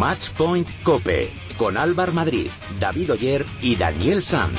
Matchpoint 0.00 0.66
Cope 0.82 1.30
con 1.58 1.76
Álvar 1.76 2.14
Madrid, 2.14 2.50
David 2.78 3.12
Oyer 3.12 3.44
y 3.60 3.76
Daniel 3.76 4.22
Sanz. 4.22 4.58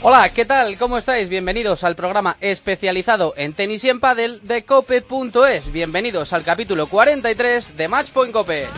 Hola, 0.00 0.30
¿qué 0.30 0.46
tal? 0.46 0.78
¿Cómo 0.78 0.96
estáis? 0.96 1.28
Bienvenidos 1.28 1.84
al 1.84 1.94
programa 1.94 2.38
especializado 2.40 3.34
en 3.36 3.52
tenis 3.52 3.84
y 3.84 3.90
en 3.90 4.00
pádel 4.00 4.40
de 4.42 4.64
cope.es. 4.64 5.70
Bienvenidos 5.70 6.32
al 6.32 6.44
capítulo 6.44 6.86
43 6.86 7.76
de 7.76 7.88
Matchpoint 7.88 8.32
Cope. 8.32 8.68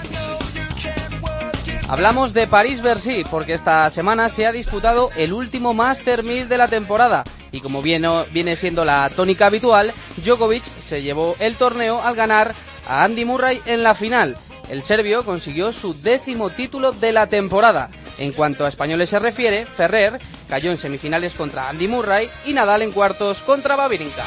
Hablamos 1.91 2.33
de 2.33 2.47
París-Bercy 2.47 3.25
porque 3.29 3.53
esta 3.53 3.91
semana 3.91 4.29
se 4.29 4.47
ha 4.47 4.53
disputado 4.53 5.11
el 5.17 5.33
último 5.33 5.75
Master 5.75 6.23
1000 6.23 6.49
de 6.49 6.57
la 6.57 6.69
temporada 6.69 7.25
y 7.51 7.61
como 7.61 7.83
viene, 7.83 8.55
siendo 8.55 8.85
la 8.85 9.11
tónica 9.11 9.47
habitual, 9.47 9.93
Djokovic 10.25 10.63
se 10.63 11.03
llevó 11.03 11.35
el 11.41 11.57
torneo 11.57 12.01
al 12.01 12.15
ganar 12.15 12.55
a 12.89 13.03
Andy 13.03 13.25
Murray 13.25 13.61
en 13.67 13.83
la 13.83 13.97
final. 13.97 14.37
El 14.69 14.85
serbio 14.85 15.25
consiguió 15.25 15.73
su 15.73 16.01
décimo 16.01 16.51
título 16.51 16.93
de 16.93 17.11
la 17.11 17.27
temporada. 17.27 17.91
En 18.19 18.31
cuanto 18.31 18.65
a 18.65 18.69
españoles 18.69 19.11
se 19.11 19.19
refiere, 19.19 19.67
Ferrer 19.67 20.21
cayó 20.49 20.71
en 20.71 20.77
semifinales 20.77 21.35
contra 21.35 21.69
Andy 21.69 21.89
Murray 21.89 22.31
y 22.47 22.53
Nadal 22.53 22.83
en 22.83 22.93
cuartos 22.93 23.41
contra 23.41 23.75
Babirinka. 23.75 24.25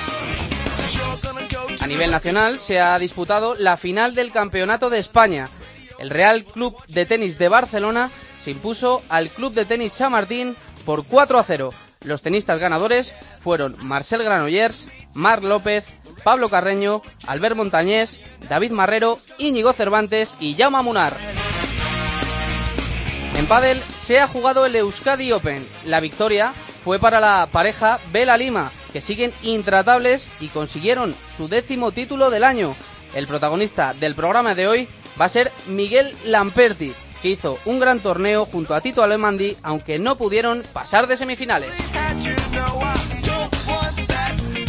A 1.80 1.88
nivel 1.88 2.12
nacional 2.12 2.60
se 2.60 2.82
ha 2.82 3.00
disputado 3.00 3.56
la 3.56 3.78
final 3.78 4.16
del 4.16 4.34
Campeonato 4.34 4.90
de 4.90 5.00
España. 5.00 5.48
El 6.00 6.10
Real 6.10 6.46
Club 6.46 6.76
de 6.88 7.06
Tenis 7.06 7.38
de 7.38 7.50
Barcelona 7.50 8.10
se 8.42 8.52
impuso 8.52 9.02
al 9.10 9.30
Club 9.30 9.54
de 9.54 9.66
Tenis 9.66 9.94
Chamartín 9.94 10.56
por 10.86 11.06
4 11.06 11.40
a 11.40 11.44
0. 11.44 11.70
Los 12.04 12.22
tenistas 12.22 12.60
ganadores 12.60 13.14
fueron 13.40 13.76
Marcel 13.80 14.24
Granollers, 14.24 14.88
Marc 15.14 15.44
López, 15.44 15.86
Pablo 16.24 16.50
Carreño, 16.50 17.02
Albert 17.28 17.56
Montañés, 17.56 18.20
David 18.50 18.72
Marrero, 18.72 19.20
Íñigo 19.38 19.74
Cervantes 19.74 20.36
y 20.40 20.56
Jaume 20.56 20.82
Munar. 20.82 21.14
En 23.38 23.46
pádel 23.46 23.82
se 23.82 24.20
ha 24.20 24.28
jugado 24.28 24.66
el 24.66 24.76
Euskadi 24.76 25.32
Open. 25.32 25.66
La 25.86 26.00
victoria 26.00 26.54
fue 26.84 27.00
para 27.00 27.20
la 27.20 27.50
pareja 27.52 28.00
Vela 28.12 28.38
Lima, 28.38 28.72
que 28.92 29.02
siguen 29.02 29.34
intratables 29.42 30.30
y 30.40 30.48
consiguieron 30.48 31.16
su 31.38 31.48
décimo 31.48 31.92
título 31.92 32.30
del 32.30 32.44
año. 32.44 32.76
El 33.14 33.28
protagonista 33.28 33.94
del 33.94 34.16
programa 34.16 34.56
de 34.56 34.68
hoy 34.68 34.88
va 35.20 35.26
a 35.26 35.30
ser 35.30 35.52
Miguel 35.68 36.16
Lamperti, 36.26 36.94
que 37.22 37.30
hizo 37.30 37.58
un 37.66 37.80
gran 37.80 38.00
torneo 38.00 38.46
junto 38.46 38.74
a 38.74 38.82
Tito 38.82 39.04
Alemandi, 39.04 39.56
aunque 39.64 40.00
no 40.00 40.16
pudieron 40.16 40.64
pasar 40.74 41.08
de 41.08 41.18
semifinales. 41.18 41.72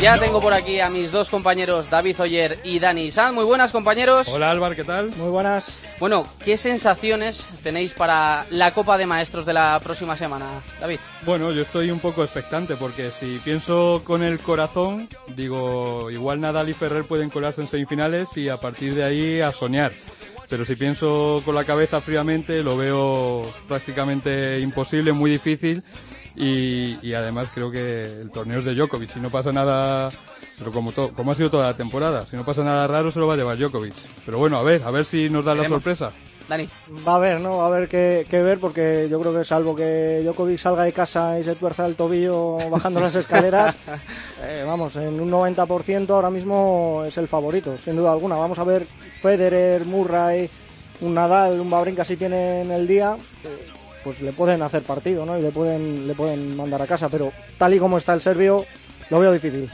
Ya 0.04 0.18
tengo 0.18 0.38
por 0.42 0.52
aquí 0.52 0.80
a 0.80 0.90
mis 0.90 1.10
dos 1.10 1.30
compañeros 1.30 1.88
David 1.88 2.20
Oyer 2.20 2.58
y 2.62 2.78
Dani 2.78 3.10
San. 3.10 3.34
Muy 3.34 3.46
buenas 3.46 3.72
compañeros. 3.72 4.28
Hola 4.28 4.50
Álvaro, 4.50 4.76
¿qué 4.76 4.84
tal? 4.84 5.08
Muy 5.16 5.30
buenas. 5.30 5.80
Bueno, 5.98 6.26
¿qué 6.44 6.58
sensaciones 6.58 7.42
tenéis 7.62 7.94
para 7.94 8.44
la 8.50 8.74
Copa 8.74 8.98
de 8.98 9.06
Maestros 9.06 9.46
de 9.46 9.54
la 9.54 9.80
próxima 9.80 10.14
semana, 10.14 10.60
David? 10.78 10.98
Bueno, 11.22 11.52
yo 11.52 11.62
estoy 11.62 11.90
un 11.90 12.00
poco 12.00 12.22
expectante 12.22 12.76
porque 12.76 13.12
si 13.18 13.38
pienso 13.38 14.02
con 14.04 14.22
el 14.22 14.40
corazón, 14.40 15.08
digo, 15.28 16.10
igual 16.10 16.38
Nadal 16.38 16.68
y 16.68 16.74
Ferrer 16.74 17.04
pueden 17.04 17.30
colarse 17.30 17.62
en 17.62 17.68
semifinales 17.68 18.36
y 18.36 18.50
a 18.50 18.60
partir 18.60 18.94
de 18.94 19.04
ahí 19.04 19.40
a 19.40 19.52
soñar. 19.52 19.92
Pero 20.50 20.66
si 20.66 20.76
pienso 20.76 21.40
con 21.46 21.54
la 21.54 21.64
cabeza 21.64 22.02
fríamente, 22.02 22.62
lo 22.62 22.76
veo 22.76 23.50
prácticamente 23.66 24.60
imposible, 24.60 25.14
muy 25.14 25.30
difícil 25.30 25.82
y, 26.36 26.98
y, 27.02 27.14
además 27.14 27.48
creo 27.54 27.70
que 27.70 28.04
el 28.04 28.30
torneo 28.30 28.58
es 28.58 28.64
de 28.64 28.74
Djokovic. 28.74 29.12
Si 29.12 29.20
no 29.20 29.30
pasa 29.30 29.52
nada, 29.52 30.10
pero 30.58 30.72
como, 30.72 30.92
to, 30.92 31.12
como 31.12 31.32
ha 31.32 31.34
sido 31.34 31.50
toda 31.50 31.66
la 31.66 31.76
temporada, 31.76 32.26
si 32.26 32.36
no 32.36 32.44
pasa 32.44 32.64
nada 32.64 32.86
raro 32.86 33.10
se 33.10 33.20
lo 33.20 33.26
va 33.26 33.34
a 33.34 33.36
llevar 33.36 33.58
Djokovic. 33.58 33.94
Pero 34.24 34.38
bueno, 34.38 34.56
a 34.56 34.62
ver, 34.62 34.82
a 34.82 34.90
ver 34.90 35.04
si 35.04 35.30
nos 35.30 35.44
da 35.44 35.54
la 35.54 35.68
sorpresa. 35.68 36.12
Dani. 36.48 36.68
Va 37.06 37.12
a 37.12 37.16
haber, 37.16 37.40
¿no? 37.40 37.58
Va 37.58 37.64
a 37.64 37.66
haber 37.68 37.88
que, 37.88 38.26
que, 38.28 38.42
ver 38.42 38.58
porque 38.58 39.08
yo 39.10 39.20
creo 39.20 39.32
que 39.32 39.44
salvo 39.44 39.74
que 39.74 40.20
Djokovic 40.22 40.58
salga 40.58 40.84
de 40.84 40.92
casa 40.92 41.38
y 41.38 41.44
se 41.44 41.54
tuerza 41.54 41.86
el 41.86 41.96
tobillo 41.96 42.58
bajando 42.68 43.00
las 43.00 43.14
escaleras, 43.14 43.74
eh, 44.42 44.62
vamos, 44.66 44.94
en 44.96 45.20
un 45.20 45.30
90% 45.30 46.10
ahora 46.10 46.30
mismo 46.30 47.02
es 47.06 47.16
el 47.16 47.28
favorito, 47.28 47.76
sin 47.82 47.96
duda 47.96 48.12
alguna. 48.12 48.36
Vamos 48.36 48.58
a 48.58 48.64
ver 48.64 48.86
Federer, 49.20 49.86
Murray, 49.86 50.50
un 51.00 51.14
Nadal, 51.14 51.60
un 51.60 51.70
Babrinka 51.70 52.04
si 52.04 52.16
tienen 52.16 52.70
el 52.70 52.86
día. 52.86 53.16
Eh, 53.44 53.83
pues 54.04 54.20
le 54.20 54.32
pueden 54.32 54.62
hacer 54.62 54.82
partido, 54.82 55.24
¿no? 55.24 55.38
Y 55.38 55.42
le 55.42 55.50
pueden, 55.50 56.06
le 56.06 56.14
pueden 56.14 56.56
mandar 56.56 56.82
a 56.82 56.86
casa, 56.86 57.08
pero 57.08 57.32
tal 57.58 57.74
y 57.74 57.78
como 57.78 57.98
está 57.98 58.12
el 58.12 58.20
serbio, 58.20 58.66
lo 59.10 59.18
veo 59.18 59.32
difícil. 59.32 59.70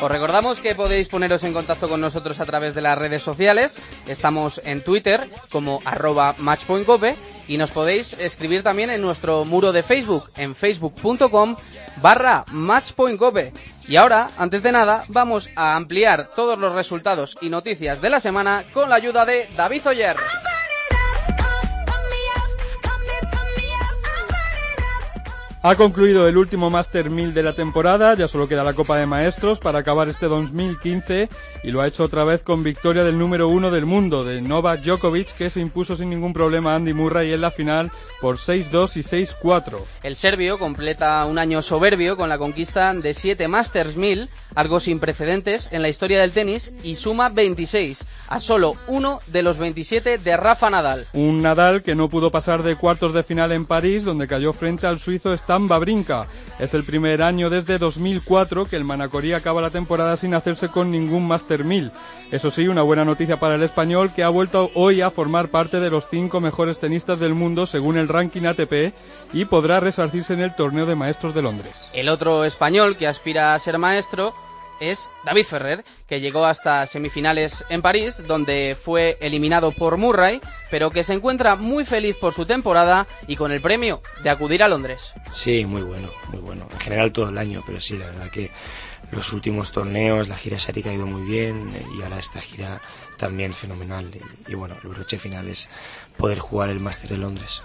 Os 0.00 0.08
recordamos 0.08 0.60
que 0.60 0.76
podéis 0.76 1.08
poneros 1.08 1.42
en 1.42 1.52
contacto 1.52 1.88
con 1.88 2.00
nosotros 2.00 2.38
a 2.38 2.46
través 2.46 2.72
de 2.72 2.82
las 2.82 2.96
redes 2.96 3.20
sociales. 3.20 3.80
Estamos 4.06 4.60
en 4.64 4.84
Twitter 4.84 5.28
como 5.50 5.82
arroba 5.84 6.36
matchpointcope 6.38 7.16
y 7.48 7.58
nos 7.58 7.72
podéis 7.72 8.12
escribir 8.12 8.62
también 8.62 8.90
en 8.90 9.02
nuestro 9.02 9.44
muro 9.44 9.72
de 9.72 9.82
Facebook 9.82 10.30
en 10.36 10.54
facebook.com 10.54 11.56
barra 12.00 12.44
matchpointcope. 12.52 13.52
Y 13.88 13.96
ahora, 13.96 14.28
antes 14.38 14.62
de 14.62 14.70
nada, 14.70 15.04
vamos 15.08 15.50
a 15.56 15.74
ampliar 15.74 16.28
todos 16.36 16.56
los 16.56 16.74
resultados 16.74 17.36
y 17.40 17.48
noticias 17.48 18.00
de 18.00 18.10
la 18.10 18.20
semana 18.20 18.66
con 18.72 18.88
la 18.88 18.94
ayuda 18.94 19.26
de 19.26 19.48
David 19.56 19.88
Oyer. 19.88 20.16
Ha 25.60 25.74
concluido 25.74 26.28
el 26.28 26.36
último 26.36 26.70
Master 26.70 27.10
1000 27.10 27.34
de 27.34 27.42
la 27.42 27.52
temporada, 27.52 28.14
ya 28.14 28.28
solo 28.28 28.46
queda 28.46 28.62
la 28.62 28.74
Copa 28.74 28.96
de 28.96 29.06
Maestros 29.06 29.58
para 29.58 29.80
acabar 29.80 30.08
este 30.08 30.26
2015 30.26 31.28
y 31.64 31.70
lo 31.72 31.80
ha 31.80 31.88
hecho 31.88 32.04
otra 32.04 32.22
vez 32.22 32.44
con 32.44 32.62
victoria 32.62 33.02
del 33.02 33.18
número 33.18 33.48
uno 33.48 33.72
del 33.72 33.84
mundo, 33.84 34.22
de 34.22 34.40
Novak 34.40 34.82
Djokovic, 34.82 35.34
que 35.34 35.50
se 35.50 35.58
impuso 35.58 35.96
sin 35.96 36.10
ningún 36.10 36.32
problema 36.32 36.72
a 36.72 36.76
Andy 36.76 36.92
Murray 36.92 37.32
en 37.32 37.40
la 37.40 37.50
final 37.50 37.90
por 38.20 38.36
6-2 38.36 38.96
y 38.96 39.02
6-4. 39.02 39.80
El 40.04 40.14
serbio 40.14 40.60
completa 40.60 41.24
un 41.24 41.38
año 41.38 41.60
soberbio 41.60 42.16
con 42.16 42.28
la 42.28 42.38
conquista 42.38 42.94
de 42.94 43.12
7 43.12 43.48
Masters 43.48 43.96
1000, 43.96 44.30
algo 44.54 44.78
sin 44.78 45.00
precedentes 45.00 45.68
en 45.72 45.82
la 45.82 45.88
historia 45.88 46.20
del 46.20 46.30
tenis, 46.30 46.72
y 46.84 46.94
suma 46.94 47.30
26, 47.30 48.06
a 48.28 48.38
solo 48.38 48.76
uno 48.86 49.20
de 49.26 49.42
los 49.42 49.58
27 49.58 50.18
de 50.18 50.36
Rafa 50.36 50.70
Nadal. 50.70 51.08
Un 51.12 51.42
Nadal 51.42 51.82
que 51.82 51.96
no 51.96 52.08
pudo 52.08 52.30
pasar 52.30 52.62
de 52.62 52.76
cuartos 52.76 53.12
de 53.12 53.24
final 53.24 53.50
en 53.50 53.66
París, 53.66 54.04
donde 54.04 54.28
cayó 54.28 54.52
frente 54.52 54.86
al 54.86 55.00
suizo 55.00 55.34
Stan 55.48 55.66
Babrinka. 55.66 56.26
Es 56.58 56.74
el 56.74 56.84
primer 56.84 57.22
año 57.22 57.48
desde 57.48 57.78
2004 57.78 58.66
que 58.66 58.76
el 58.76 58.84
Manacorí 58.84 59.32
acaba 59.32 59.62
la 59.62 59.70
temporada 59.70 60.18
sin 60.18 60.34
hacerse 60.34 60.68
con 60.68 60.90
ningún 60.90 61.26
Master 61.26 61.64
1000. 61.64 61.90
Eso 62.30 62.50
sí, 62.50 62.68
una 62.68 62.82
buena 62.82 63.06
noticia 63.06 63.40
para 63.40 63.54
el 63.54 63.62
español 63.62 64.12
que 64.12 64.24
ha 64.24 64.28
vuelto 64.28 64.70
hoy 64.74 65.00
a 65.00 65.10
formar 65.10 65.48
parte 65.48 65.80
de 65.80 65.88
los 65.88 66.06
cinco 66.10 66.42
mejores 66.42 66.80
tenistas 66.80 67.18
del 67.18 67.32
mundo 67.32 67.66
según 67.66 67.96
el 67.96 68.08
ranking 68.08 68.42
ATP 68.42 68.92
y 69.32 69.46
podrá 69.46 69.80
resarcirse 69.80 70.34
en 70.34 70.40
el 70.40 70.54
torneo 70.54 70.84
de 70.84 70.96
maestros 70.96 71.34
de 71.34 71.40
Londres. 71.40 71.88
El 71.94 72.10
otro 72.10 72.44
español 72.44 72.98
que 72.98 73.06
aspira 73.06 73.54
a 73.54 73.58
ser 73.58 73.78
maestro 73.78 74.34
es 74.80 75.08
David 75.24 75.44
Ferrer, 75.44 75.84
que 76.06 76.20
llegó 76.20 76.44
hasta 76.44 76.86
semifinales 76.86 77.64
en 77.68 77.82
París, 77.82 78.22
donde 78.26 78.76
fue 78.80 79.18
eliminado 79.20 79.72
por 79.72 79.96
Murray, 79.96 80.40
pero 80.70 80.90
que 80.90 81.04
se 81.04 81.14
encuentra 81.14 81.56
muy 81.56 81.84
feliz 81.84 82.16
por 82.16 82.32
su 82.34 82.46
temporada 82.46 83.06
y 83.26 83.36
con 83.36 83.52
el 83.52 83.60
premio 83.60 84.02
de 84.22 84.30
acudir 84.30 84.62
a 84.62 84.68
Londres. 84.68 85.12
Sí, 85.32 85.64
muy 85.64 85.82
bueno, 85.82 86.10
muy 86.28 86.40
bueno. 86.40 86.68
En 86.72 86.80
general 86.80 87.12
todo 87.12 87.28
el 87.28 87.38
año, 87.38 87.62
pero 87.66 87.80
sí, 87.80 87.98
la 87.98 88.06
verdad 88.06 88.30
que 88.30 88.50
los 89.10 89.32
últimos 89.32 89.72
torneos, 89.72 90.28
la 90.28 90.36
gira 90.36 90.56
asiática 90.56 90.90
ha 90.90 90.94
ido 90.94 91.06
muy 91.06 91.22
bien 91.22 91.72
y 91.96 92.02
ahora 92.02 92.18
esta 92.18 92.40
gira 92.40 92.80
también 93.16 93.54
fenomenal. 93.54 94.10
Y, 94.46 94.52
y 94.52 94.54
bueno, 94.54 94.76
el 94.82 94.88
broche 94.90 95.18
final 95.18 95.48
es 95.48 95.68
poder 96.16 96.38
jugar 96.38 96.70
el 96.70 96.80
Máster 96.80 97.10
de 97.10 97.18
Londres. 97.18 97.62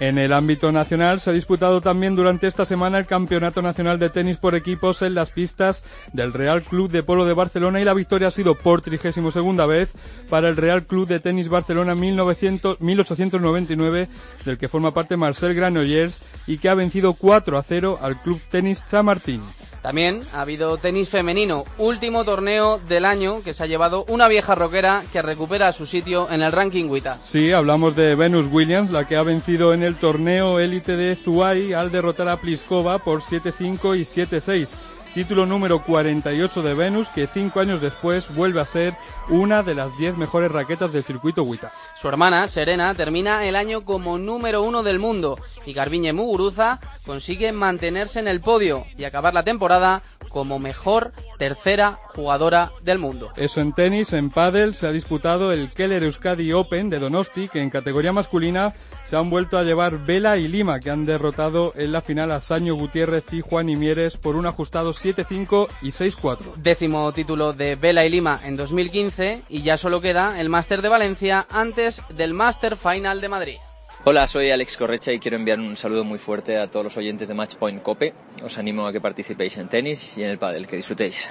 En 0.00 0.18
el 0.18 0.32
ámbito 0.32 0.72
nacional 0.72 1.20
se 1.20 1.30
ha 1.30 1.32
disputado 1.32 1.80
también 1.80 2.16
durante 2.16 2.48
esta 2.48 2.66
semana 2.66 2.98
el 2.98 3.06
Campeonato 3.06 3.62
Nacional 3.62 4.00
de 4.00 4.10
Tenis 4.10 4.38
por 4.38 4.56
equipos 4.56 5.02
en 5.02 5.14
las 5.14 5.30
pistas 5.30 5.84
del 6.12 6.32
Real 6.32 6.62
Club 6.62 6.90
de 6.90 7.04
Polo 7.04 7.24
de 7.24 7.32
Barcelona 7.32 7.80
y 7.80 7.84
la 7.84 7.94
victoria 7.94 8.28
ha 8.28 8.32
sido 8.32 8.56
por 8.56 8.82
32 8.82 9.32
segunda 9.32 9.66
vez 9.66 9.92
para 10.28 10.48
el 10.48 10.56
Real 10.56 10.84
Club 10.84 11.06
de 11.06 11.20
Tenis 11.20 11.48
Barcelona 11.48 11.94
1900, 11.94 12.80
1899 12.80 14.08
del 14.44 14.58
que 14.58 14.68
forma 14.68 14.92
parte 14.92 15.16
Marcel 15.16 15.54
Granollers 15.54 16.18
y 16.48 16.58
que 16.58 16.68
ha 16.68 16.74
vencido 16.74 17.14
4 17.14 17.56
a 17.56 17.62
0 17.62 18.00
al 18.02 18.20
Club 18.20 18.40
Tenis 18.50 18.84
Chamartín. 18.84 19.42
También 19.84 20.22
ha 20.32 20.40
habido 20.40 20.78
tenis 20.78 21.10
femenino, 21.10 21.64
último 21.76 22.24
torneo 22.24 22.80
del 22.88 23.04
año 23.04 23.42
que 23.42 23.52
se 23.52 23.64
ha 23.64 23.66
llevado 23.66 24.06
una 24.08 24.28
vieja 24.28 24.54
roquera 24.54 25.04
que 25.12 25.20
recupera 25.20 25.74
su 25.74 25.84
sitio 25.84 26.30
en 26.30 26.40
el 26.40 26.52
ranking 26.52 26.86
WTA. 26.86 27.18
Sí, 27.20 27.52
hablamos 27.52 27.94
de 27.94 28.14
Venus 28.14 28.46
Williams, 28.50 28.90
la 28.90 29.06
que 29.06 29.16
ha 29.16 29.22
vencido 29.22 29.74
en 29.74 29.82
el 29.84 29.96
torneo 29.96 30.60
élite 30.60 30.96
de 30.96 31.14
Zuai 31.14 31.74
al 31.74 31.92
derrotar 31.92 32.28
a 32.28 32.38
Pliskova 32.38 32.98
por 32.98 33.20
7-5 33.20 33.98
y 33.98 34.02
7-6. 34.02 34.70
título 35.14 35.46
número 35.46 35.84
48 35.84 36.62
de 36.62 36.74
Venus 36.74 37.08
que 37.08 37.28
cinco 37.32 37.60
años 37.60 37.80
después 37.80 38.34
vuelve 38.34 38.60
a 38.60 38.66
ser 38.66 38.94
una 39.28 39.62
de 39.62 39.74
las 39.74 39.96
10 39.96 40.16
mejores 40.16 40.50
raquetas 40.50 40.92
del 40.92 41.04
circuito 41.04 41.44
WTA. 41.44 41.70
Su 41.94 42.08
hermana, 42.08 42.48
Serena, 42.48 42.94
termina 42.94 43.44
el 43.46 43.54
año 43.54 43.84
como 43.84 44.18
número 44.18 44.62
uno 44.62 44.82
del 44.82 44.98
mundo 44.98 45.38
y 45.64 45.72
Garbiñe 45.72 46.12
Muguruza 46.12 46.80
consigue 47.06 47.52
mantenerse 47.52 48.18
en 48.18 48.26
el 48.26 48.40
podio 48.40 48.86
y 48.98 49.04
acabar 49.04 49.34
la 49.34 49.44
temporada 49.44 50.02
como 50.34 50.58
mejor 50.58 51.12
tercera 51.38 52.00
jugadora 52.08 52.72
del 52.82 52.98
mundo. 52.98 53.30
Eso 53.36 53.60
en 53.60 53.72
tenis, 53.72 54.12
en 54.12 54.30
pádel 54.30 54.74
se 54.74 54.88
ha 54.88 54.90
disputado 54.90 55.52
el 55.52 55.70
Keller 55.70 56.02
Euskadi 56.02 56.52
Open 56.52 56.90
de 56.90 56.98
Donosti, 56.98 57.48
que 57.48 57.62
en 57.62 57.70
categoría 57.70 58.12
masculina 58.12 58.74
se 59.04 59.16
han 59.16 59.30
vuelto 59.30 59.58
a 59.58 59.62
llevar 59.62 60.04
Vela 60.04 60.36
y 60.36 60.48
Lima, 60.48 60.80
que 60.80 60.90
han 60.90 61.06
derrotado 61.06 61.72
en 61.76 61.92
la 61.92 62.00
final 62.00 62.32
a 62.32 62.40
Saño 62.40 62.74
Gutiérrez 62.74 63.32
y 63.32 63.42
Juan 63.42 63.68
Imieres 63.68 64.16
por 64.16 64.34
un 64.34 64.46
ajustado 64.46 64.92
7-5 64.92 65.68
y 65.82 65.92
6-4. 65.92 66.54
Décimo 66.56 67.12
título 67.12 67.52
de 67.52 67.76
Vela 67.76 68.04
y 68.04 68.10
Lima 68.10 68.40
en 68.42 68.56
2015 68.56 69.42
y 69.48 69.62
ya 69.62 69.76
solo 69.76 70.00
queda 70.00 70.40
el 70.40 70.48
Máster 70.48 70.82
de 70.82 70.88
Valencia 70.88 71.46
antes 71.48 72.02
del 72.08 72.34
Máster 72.34 72.74
Final 72.74 73.20
de 73.20 73.28
Madrid. 73.28 73.56
Hola, 74.06 74.26
soy 74.26 74.50
Alex 74.50 74.76
Correcha 74.76 75.12
y 75.12 75.18
quiero 75.18 75.38
enviar 75.38 75.58
un 75.58 75.78
saludo 75.78 76.04
muy 76.04 76.18
fuerte 76.18 76.58
a 76.58 76.66
todos 76.66 76.84
los 76.84 76.96
oyentes 76.98 77.26
de 77.26 77.32
Matchpoint 77.32 77.82
Cope. 77.82 78.12
Os 78.44 78.58
animo 78.58 78.86
a 78.86 78.92
que 78.92 79.00
participéis 79.00 79.56
en 79.56 79.68
tenis 79.68 80.18
y 80.18 80.24
en 80.24 80.28
el 80.28 80.36
pádel, 80.36 80.66
que 80.66 80.76
disfrutéis. 80.76 81.30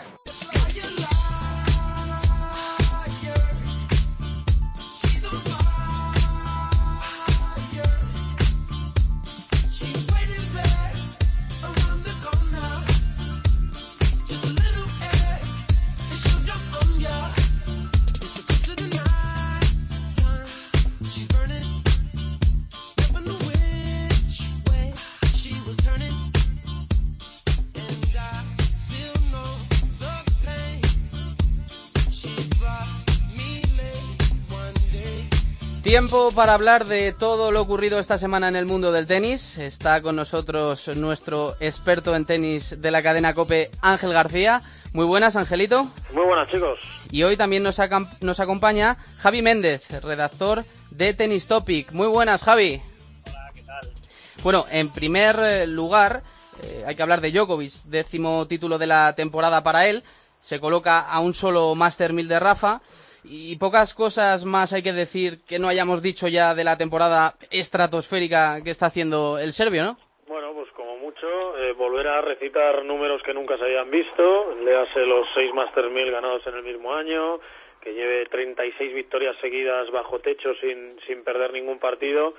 Tiempo 35.94 36.32
para 36.32 36.56
hablar 36.56 36.86
de 36.86 37.14
todo 37.14 37.52
lo 37.52 37.62
ocurrido 37.62 38.00
esta 38.00 38.18
semana 38.18 38.48
en 38.48 38.56
el 38.56 38.66
mundo 38.66 38.92
del 38.92 39.06
tenis. 39.06 39.60
Está 39.60 40.02
con 40.02 40.16
nosotros 40.16 40.88
nuestro 40.98 41.56
experto 41.60 42.16
en 42.16 42.26
tenis 42.26 42.82
de 42.82 42.90
la 42.90 43.04
cadena 43.04 43.36
Cope, 43.36 43.70
Ángel 43.80 44.12
García. 44.12 44.64
Muy 44.92 45.06
buenas, 45.06 45.36
Angelito. 45.36 45.86
Muy 46.12 46.26
buenas, 46.26 46.50
chicos. 46.50 46.80
Y 47.12 47.22
hoy 47.22 47.38
también 47.38 47.62
nos, 47.62 47.80
nos 48.22 48.40
acompaña 48.40 48.98
Javi 49.20 49.44
Méndez, 49.44 49.88
redactor 50.02 50.66
de 50.90 51.14
Tennis 51.14 51.46
Topic. 51.46 51.92
Muy 51.92 52.08
buenas, 52.08 52.42
Javi. 52.42 52.82
Hola, 53.28 53.52
¿qué 53.54 53.62
tal? 53.62 53.94
Bueno, 54.42 54.66
en 54.72 54.90
primer 54.90 55.38
eh, 55.42 55.68
lugar, 55.68 56.24
eh, 56.64 56.86
hay 56.88 56.96
que 56.96 57.04
hablar 57.04 57.22
de 57.22 57.32
Djokovic, 57.32 57.84
décimo 57.84 58.48
título 58.48 58.80
de 58.80 58.88
la 58.88 59.14
temporada 59.14 59.62
para 59.62 59.86
él. 59.86 60.04
Se 60.40 60.60
coloca 60.60 61.02
a 61.02 61.20
un 61.20 61.36
solo 61.36 61.76
Master 61.76 62.14
1000 62.14 62.28
de 62.30 62.40
Rafa. 62.40 62.82
Y 63.24 63.58
pocas 63.58 63.94
cosas 63.94 64.44
más 64.46 64.74
hay 64.74 64.84
que 64.84 64.92
decir 64.92 65.40
que 65.48 65.60
no 65.60 65.70
hayamos 65.70 66.02
dicho 66.02 66.28
ya 66.28 66.54
de 66.54 66.64
la 66.64 66.78
temporada 66.78 67.34
estratosférica 67.52 68.62
que 68.64 68.72
está 68.72 68.88
haciendo 68.88 69.38
el 69.40 69.54
serbio, 69.54 69.84
¿no? 69.84 69.98
Bueno, 70.28 70.54
pues 70.54 70.70
como 70.72 70.98
mucho, 70.98 71.58
eh, 71.58 71.74
volver 71.74 72.08
a 72.08 72.22
recitar 72.22 72.84
números 72.84 73.22
que 73.24 73.34
nunca 73.34 73.58
se 73.58 73.64
habían 73.64 73.90
visto, 73.90 74.56
le 74.64 74.76
hace 74.76 75.06
los 75.06 75.28
seis 75.34 75.54
Master 75.54 75.90
1000 75.90 76.12
ganados 76.12 76.46
en 76.48 76.56
el 76.56 76.64
mismo 76.64 76.94
año, 76.94 77.40
que 77.82 77.94
lleve 77.94 78.26
36 78.26 78.94
victorias 78.94 79.36
seguidas 79.42 79.90
bajo 79.92 80.20
techo 80.20 80.54
sin, 80.56 81.00
sin 81.08 81.24
perder 81.24 81.54
ningún 81.54 81.80
partido. 81.80 82.34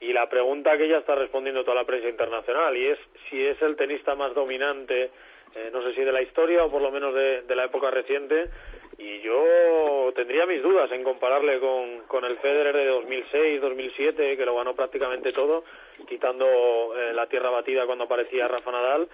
Y 0.00 0.12
la 0.12 0.28
pregunta 0.28 0.76
que 0.76 0.88
ya 0.88 0.98
está 0.98 1.16
respondiendo 1.16 1.64
toda 1.64 1.76
la 1.76 1.84
prensa 1.84 2.08
internacional, 2.08 2.76
y 2.76 2.86
es 2.86 2.98
si 3.28 3.44
es 3.44 3.60
el 3.62 3.76
tenista 3.76 4.14
más 4.14 4.34
dominante, 4.34 5.10
eh, 5.54 5.70
no 5.72 5.82
sé 5.82 5.94
si 5.94 6.02
de 6.02 6.12
la 6.12 6.22
historia 6.22 6.64
o 6.64 6.70
por 6.70 6.82
lo 6.82 6.90
menos 6.90 7.14
de, 7.14 7.42
de 7.42 7.56
la 7.56 7.64
época 7.64 7.90
reciente, 7.90 8.50
y 8.98 9.20
yo 9.20 10.12
tendría 10.12 10.44
mis 10.44 10.60
dudas 10.60 10.90
en 10.90 11.04
compararle 11.04 11.60
con, 11.60 12.00
con 12.08 12.24
el 12.24 12.36
Federer 12.38 12.74
de 12.74 12.86
2006, 12.86 13.60
2007, 13.60 14.36
que 14.36 14.44
lo 14.44 14.56
ganó 14.56 14.74
prácticamente 14.74 15.32
todo, 15.32 15.62
quitando 16.08 16.44
eh, 16.96 17.12
la 17.14 17.28
tierra 17.28 17.50
batida 17.50 17.86
cuando 17.86 18.04
aparecía 18.04 18.48
Rafa 18.48 18.72
Nadal, 18.72 19.08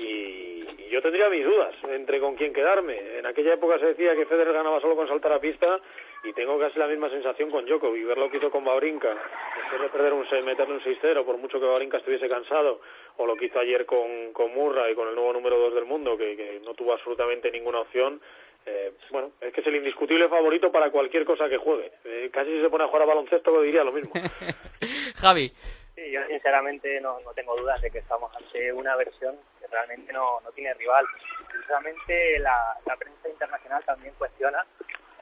y, 0.00 0.66
y, 0.76 0.88
yo 0.90 1.00
tendría 1.02 1.28
mis 1.28 1.44
dudas 1.44 1.72
entre 1.84 2.18
con 2.18 2.34
quién 2.34 2.52
quedarme. 2.52 3.18
En 3.18 3.26
aquella 3.26 3.54
época 3.54 3.78
se 3.78 3.86
decía 3.86 4.16
que 4.16 4.26
Federer 4.26 4.52
ganaba 4.52 4.80
solo 4.80 4.96
con 4.96 5.06
saltar 5.06 5.32
a 5.32 5.40
pista, 5.40 5.80
y 6.24 6.32
tengo 6.32 6.58
casi 6.58 6.76
la 6.80 6.88
misma 6.88 7.08
sensación 7.08 7.48
con 7.48 7.64
Djokovic, 7.64 8.06
ver 8.06 8.18
lo 8.18 8.28
que 8.28 8.38
hizo 8.38 8.50
con 8.50 8.64
Babrinka, 8.64 9.14
después 9.56 9.82
de 9.82 9.88
perder 9.88 10.12
un 10.14 10.26
meterle 10.44 10.74
un 10.74 10.80
6-0, 10.80 11.24
por 11.24 11.38
mucho 11.38 11.60
que 11.60 11.66
Babrinka 11.66 11.98
estuviese 11.98 12.28
cansado, 12.28 12.80
o 13.18 13.26
lo 13.26 13.36
que 13.36 13.46
hizo 13.46 13.60
ayer 13.60 13.86
con, 13.86 14.32
con 14.32 14.52
Murray, 14.52 14.96
con 14.96 15.06
el 15.06 15.14
nuevo 15.14 15.32
número 15.32 15.58
2 15.58 15.74
del 15.74 15.84
mundo, 15.84 16.16
que, 16.16 16.36
que 16.36 16.60
no 16.64 16.74
tuvo 16.74 16.92
absolutamente 16.92 17.52
ninguna 17.52 17.80
opción, 17.80 18.20
eh, 18.68 18.92
bueno, 19.10 19.32
es 19.40 19.52
que 19.52 19.60
es 19.60 19.66
el 19.66 19.76
indiscutible 19.76 20.28
favorito 20.28 20.70
para 20.70 20.90
cualquier 20.90 21.24
cosa 21.24 21.48
que 21.48 21.56
juegue. 21.56 21.90
Eh, 22.04 22.30
casi 22.32 22.50
si 22.50 22.60
se 22.60 22.68
pone 22.68 22.84
a 22.84 22.88
jugar 22.88 23.02
a 23.02 23.06
baloncesto 23.06 23.50
lo 23.50 23.62
diría 23.62 23.82
lo 23.82 23.92
mismo. 23.92 24.12
Javi. 25.16 25.52
Sí, 25.94 26.10
yo 26.12 26.20
sinceramente 26.26 27.00
no, 27.00 27.18
no 27.20 27.32
tengo 27.32 27.56
dudas 27.56 27.80
de 27.80 27.90
que 27.90 27.98
estamos 27.98 28.30
ante 28.36 28.72
una 28.72 28.94
versión 28.96 29.36
que 29.58 29.66
realmente 29.68 30.12
no, 30.12 30.40
no 30.42 30.50
tiene 30.52 30.74
rival. 30.74 31.04
Precisamente 31.50 32.38
la, 32.40 32.76
la 32.86 32.96
prensa 32.96 33.28
internacional 33.28 33.82
también 33.84 34.14
cuestiona 34.18 34.64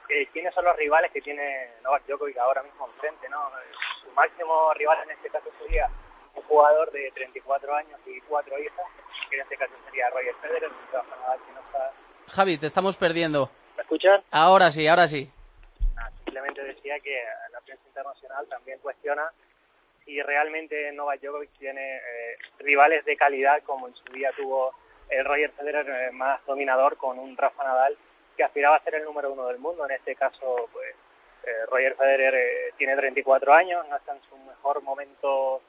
eh, 0.09 0.27
quiénes 0.31 0.53
son 0.53 0.65
los 0.65 0.75
rivales 0.77 1.11
que 1.11 1.21
tiene 1.21 1.69
Novak 1.83 2.05
Djokovic 2.05 2.37
ahora 2.37 2.63
mismo 2.63 2.87
enfrente, 2.87 3.27
¿no? 3.29 3.37
Su 4.03 4.11
máximo 4.11 4.73
rival 4.73 4.99
en 5.03 5.11
este 5.11 5.29
caso 5.29 5.49
sería 5.59 5.89
un 6.33 6.43
jugador 6.43 6.91
de 6.91 7.11
34 7.11 7.75
años 7.75 7.99
y 8.05 8.21
cuatro 8.21 8.57
hijas, 8.57 8.85
que 9.29 9.35
en 9.35 9.41
este 9.41 9.57
caso 9.57 9.73
sería 9.85 10.09
Roger 10.09 10.35
Federer, 10.41 10.69
que 10.69 11.53
no 11.53 11.59
está 11.59 11.91
Javi, 12.27 12.57
te 12.57 12.67
estamos 12.67 12.97
perdiendo. 12.97 13.49
¿Me 13.75 13.83
escuchan? 13.83 14.21
Ahora 14.31 14.71
sí, 14.71 14.87
ahora 14.87 15.07
sí. 15.07 15.29
Ah, 15.97 16.09
simplemente 16.23 16.63
decía 16.63 16.99
que 16.99 17.23
la 17.51 17.61
prensa 17.61 17.83
internacional 17.87 18.47
también 18.47 18.79
cuestiona 18.79 19.23
si 20.05 20.21
realmente 20.21 20.91
Novak 20.93 21.19
Djokovic 21.21 21.51
tiene 21.57 21.97
eh, 21.97 22.37
rivales 22.59 23.03
de 23.05 23.17
calidad 23.17 23.61
como 23.63 23.87
en 23.87 23.95
su 23.95 24.05
día 24.13 24.31
tuvo 24.35 24.73
el 25.09 25.25
Roger 25.25 25.51
Federer 25.51 25.89
eh, 25.89 26.11
más 26.11 26.45
dominador 26.45 26.97
con 26.97 27.19
un 27.19 27.35
Rafa 27.35 27.63
Nadal 27.63 27.97
que 28.37 28.43
aspiraba 28.43 28.77
a 28.77 28.83
ser 28.83 28.95
el 28.95 29.03
número 29.03 29.31
uno 29.31 29.47
del 29.47 29.57
mundo. 29.57 29.85
En 29.85 29.91
este 29.91 30.15
caso, 30.15 30.69
pues 30.71 30.95
eh, 31.43 31.65
Roger 31.69 31.95
Federer 31.95 32.35
eh, 32.35 32.73
tiene 32.77 32.95
34 32.95 33.53
años, 33.53 33.87
no 33.87 33.95
está 33.95 34.13
en 34.13 34.21
su 34.29 34.37
mejor 34.37 34.81
momento 34.83 35.61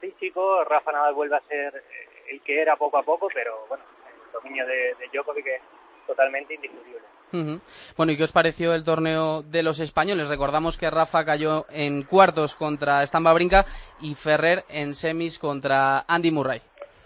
físico. 0.00 0.64
Rafa 0.64 0.92
Nadal 0.92 1.14
vuelve 1.14 1.36
a 1.36 1.40
ser 1.48 1.76
eh, 1.76 2.08
el 2.30 2.42
que 2.42 2.60
era 2.60 2.76
poco 2.76 2.98
a 2.98 3.02
poco, 3.02 3.28
pero 3.32 3.66
bueno, 3.68 3.84
el 4.26 4.32
dominio 4.32 4.66
de, 4.66 4.94
de 4.94 5.08
Djokovic 5.12 5.46
es 5.46 5.62
totalmente 6.06 6.54
indiscutible. 6.54 7.00
Uh 7.32 7.36
-huh. 7.36 7.60
Bueno, 7.96 8.12
¿y 8.12 8.16
qué 8.18 8.24
os 8.24 8.32
pareció 8.32 8.74
el 8.74 8.84
torneo 8.84 9.42
de 9.42 9.62
los 9.62 9.80
españoles? 9.80 10.28
Recordamos 10.28 10.76
que 10.76 10.90
Rafa 10.90 11.24
cayó 11.24 11.64
en 11.70 12.02
cuartos 12.02 12.54
contra 12.54 13.02
Stamba 13.06 13.32
Brinca 13.32 13.64
y 14.00 14.14
Ferrer 14.14 14.64
en 14.68 14.94
semis 14.94 15.38
contra 15.38 16.04
Andy 16.06 16.30
Murray. 16.30 16.60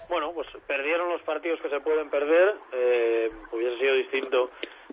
Bueno, 0.09 0.33
pues 0.35 0.49
perdieron 0.67 1.11
los 1.11 1.23
partidos 1.23 1.61
que 1.61 1.69
se 1.69 1.81
pueden 1.81 2.11
perder. 2.11 2.57
Eh, 2.73 3.31
hubiese 3.53 3.79
sido 3.79 3.95
distinto 3.95 4.51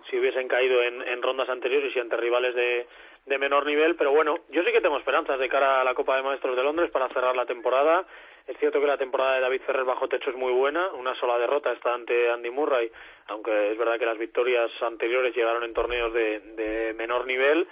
si 0.08 0.18
hubiesen 0.18 0.46
caído 0.46 0.82
en, 0.82 1.02
en 1.02 1.22
rondas 1.22 1.48
anteriores 1.48 1.94
y 1.96 1.98
ante 1.98 2.16
rivales 2.16 2.54
de, 2.54 2.86
de 3.26 3.38
menor 3.38 3.64
nivel, 3.66 3.96
pero 3.96 4.12
bueno, 4.12 4.36
yo 4.50 4.62
sí 4.62 4.70
que 4.70 4.80
tengo 4.80 4.98
esperanzas 4.98 5.38
de 5.38 5.48
cara 5.48 5.80
a 5.80 5.84
la 5.84 5.94
Copa 5.94 6.16
de 6.16 6.22
Maestros 6.22 6.56
de 6.56 6.62
Londres 6.62 6.90
para 6.90 7.08
cerrar 7.08 7.34
la 7.34 7.46
temporada. 7.46 8.04
Es 8.46 8.58
cierto 8.58 8.78
que 8.80 8.86
la 8.86 8.98
temporada 8.98 9.36
de 9.36 9.40
David 9.40 9.62
Ferrer 9.62 9.84
bajo 9.84 10.06
techo 10.06 10.30
es 10.30 10.36
muy 10.36 10.52
buena, 10.52 10.88
una 10.92 11.14
sola 11.14 11.38
derrota 11.38 11.72
está 11.72 11.94
ante 11.94 12.30
Andy 12.30 12.50
Murray, 12.50 12.90
aunque 13.28 13.72
es 13.72 13.78
verdad 13.78 13.98
que 13.98 14.04
las 14.04 14.18
victorias 14.18 14.70
anteriores 14.82 15.34
llegaron 15.34 15.64
en 15.64 15.72
torneos 15.72 16.12
de, 16.12 16.40
de 16.40 16.92
menor 16.94 17.26
nivel. 17.26 17.66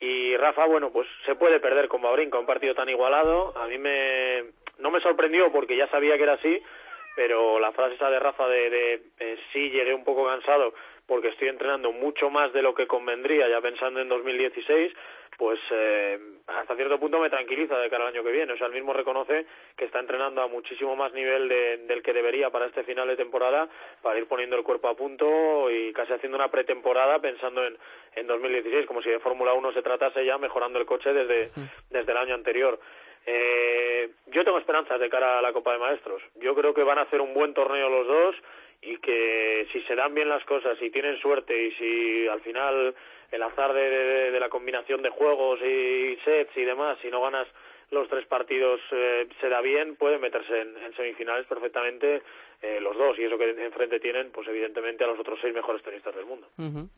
Y 0.00 0.36
Rafa, 0.36 0.64
bueno, 0.64 0.90
pues 0.90 1.06
se 1.26 1.34
puede 1.34 1.60
perder 1.60 1.88
con 1.88 2.00
Babrinka, 2.00 2.38
un 2.38 2.46
partido 2.46 2.74
tan 2.74 2.88
igualado. 2.88 3.56
A 3.56 3.66
mí 3.66 3.76
me 3.78 4.44
no 4.78 4.90
me 4.90 5.00
sorprendió 5.00 5.52
porque 5.52 5.76
ya 5.76 5.88
sabía 5.88 6.16
que 6.16 6.24
era 6.24 6.34
así, 6.34 6.62
pero 7.14 7.58
la 7.58 7.72
frase 7.72 7.94
esa 7.94 8.10
de 8.10 8.18
Rafa 8.18 8.48
de, 8.48 8.70
de 8.70 9.02
eh, 9.18 9.38
sí 9.52 9.70
llegué 9.70 9.94
un 9.94 10.04
poco 10.04 10.26
cansado 10.26 10.74
porque 11.06 11.28
estoy 11.28 11.48
entrenando 11.48 11.92
mucho 11.92 12.30
más 12.30 12.52
de 12.52 12.62
lo 12.62 12.74
que 12.74 12.86
convendría 12.86 13.48
ya 13.48 13.60
pensando 13.60 14.00
en 14.00 14.08
2016, 14.08 14.92
pues 15.36 15.58
eh, 15.70 16.18
hasta 16.46 16.76
cierto 16.76 16.98
punto 16.98 17.18
me 17.18 17.30
tranquiliza 17.30 17.78
de 17.78 17.90
cara 17.90 18.04
al 18.04 18.14
año 18.14 18.22
que 18.22 18.30
viene. 18.30 18.52
O 18.52 18.56
sea, 18.56 18.68
él 18.68 18.72
mismo 18.72 18.92
reconoce 18.92 19.46
que 19.76 19.84
está 19.84 19.98
entrenando 19.98 20.42
a 20.42 20.48
muchísimo 20.48 20.96
más 20.96 21.12
nivel 21.12 21.48
de, 21.48 21.78
del 21.78 22.02
que 22.02 22.12
debería 22.12 22.50
para 22.50 22.66
este 22.66 22.84
final 22.84 23.08
de 23.08 23.16
temporada, 23.16 23.68
para 24.02 24.18
ir 24.18 24.26
poniendo 24.26 24.56
el 24.56 24.62
cuerpo 24.62 24.88
a 24.88 24.94
punto 24.94 25.70
y 25.70 25.92
casi 25.92 26.12
haciendo 26.12 26.36
una 26.36 26.50
pretemporada 26.50 27.18
pensando 27.18 27.66
en, 27.66 27.76
en 28.14 28.26
2016, 28.26 28.86
como 28.86 29.02
si 29.02 29.10
de 29.10 29.18
Fórmula 29.18 29.52
1 29.52 29.72
se 29.72 29.82
tratase 29.82 30.24
ya 30.24 30.38
mejorando 30.38 30.78
el 30.78 30.86
coche 30.86 31.12
desde, 31.12 31.50
desde 31.90 32.12
el 32.12 32.18
año 32.18 32.34
anterior. 32.34 32.78
Eh, 33.26 34.10
yo 34.26 34.44
tengo 34.44 34.58
esperanzas 34.58 35.00
de 35.00 35.08
cara 35.08 35.38
a 35.38 35.42
la 35.42 35.52
Copa 35.52 35.72
de 35.72 35.78
Maestros. 35.78 36.22
Yo 36.36 36.54
creo 36.54 36.74
que 36.74 36.82
van 36.82 36.98
a 36.98 37.02
hacer 37.02 37.20
un 37.20 37.32
buen 37.32 37.54
torneo 37.54 37.88
los 37.88 38.06
dos 38.06 38.36
y 38.84 38.98
que 38.98 39.66
si 39.72 39.82
se 39.82 39.94
dan 39.94 40.14
bien 40.14 40.28
las 40.28 40.44
cosas, 40.44 40.80
y 40.80 40.90
tienen 40.90 41.18
suerte 41.18 41.60
y 41.64 41.72
si 41.72 42.28
al 42.28 42.40
final 42.40 42.94
el 43.30 43.42
azar 43.42 43.72
de, 43.72 44.30
de, 44.30 44.40
la 44.40 44.48
combinación 44.48 45.02
de 45.02 45.10
juegos 45.10 45.60
y 45.62 46.16
sets 46.24 46.56
y 46.56 46.64
demás, 46.64 46.98
si 47.02 47.08
no 47.10 47.20
ganas 47.20 47.48
los 47.90 48.08
tres 48.08 48.26
partidos 48.26 48.80
eh, 48.90 49.28
se 49.40 49.48
da 49.48 49.60
bien, 49.60 49.96
pueden 49.96 50.20
meterse 50.20 50.60
en, 50.60 50.94
semifinales 50.96 51.46
perfectamente 51.46 52.22
eh, 52.60 52.80
los 52.80 52.96
dos 52.96 53.18
y 53.18 53.24
eso 53.24 53.38
que 53.38 53.50
enfrente 53.50 54.00
tienen, 54.00 54.30
pues 54.30 54.48
evidentemente 54.48 55.04
a 55.04 55.06
los 55.06 55.18
otros 55.18 55.38
seis 55.40 55.54
mejores 55.54 55.82
tenistas 55.82 56.14
del 56.14 56.26
mundo. 56.26 56.48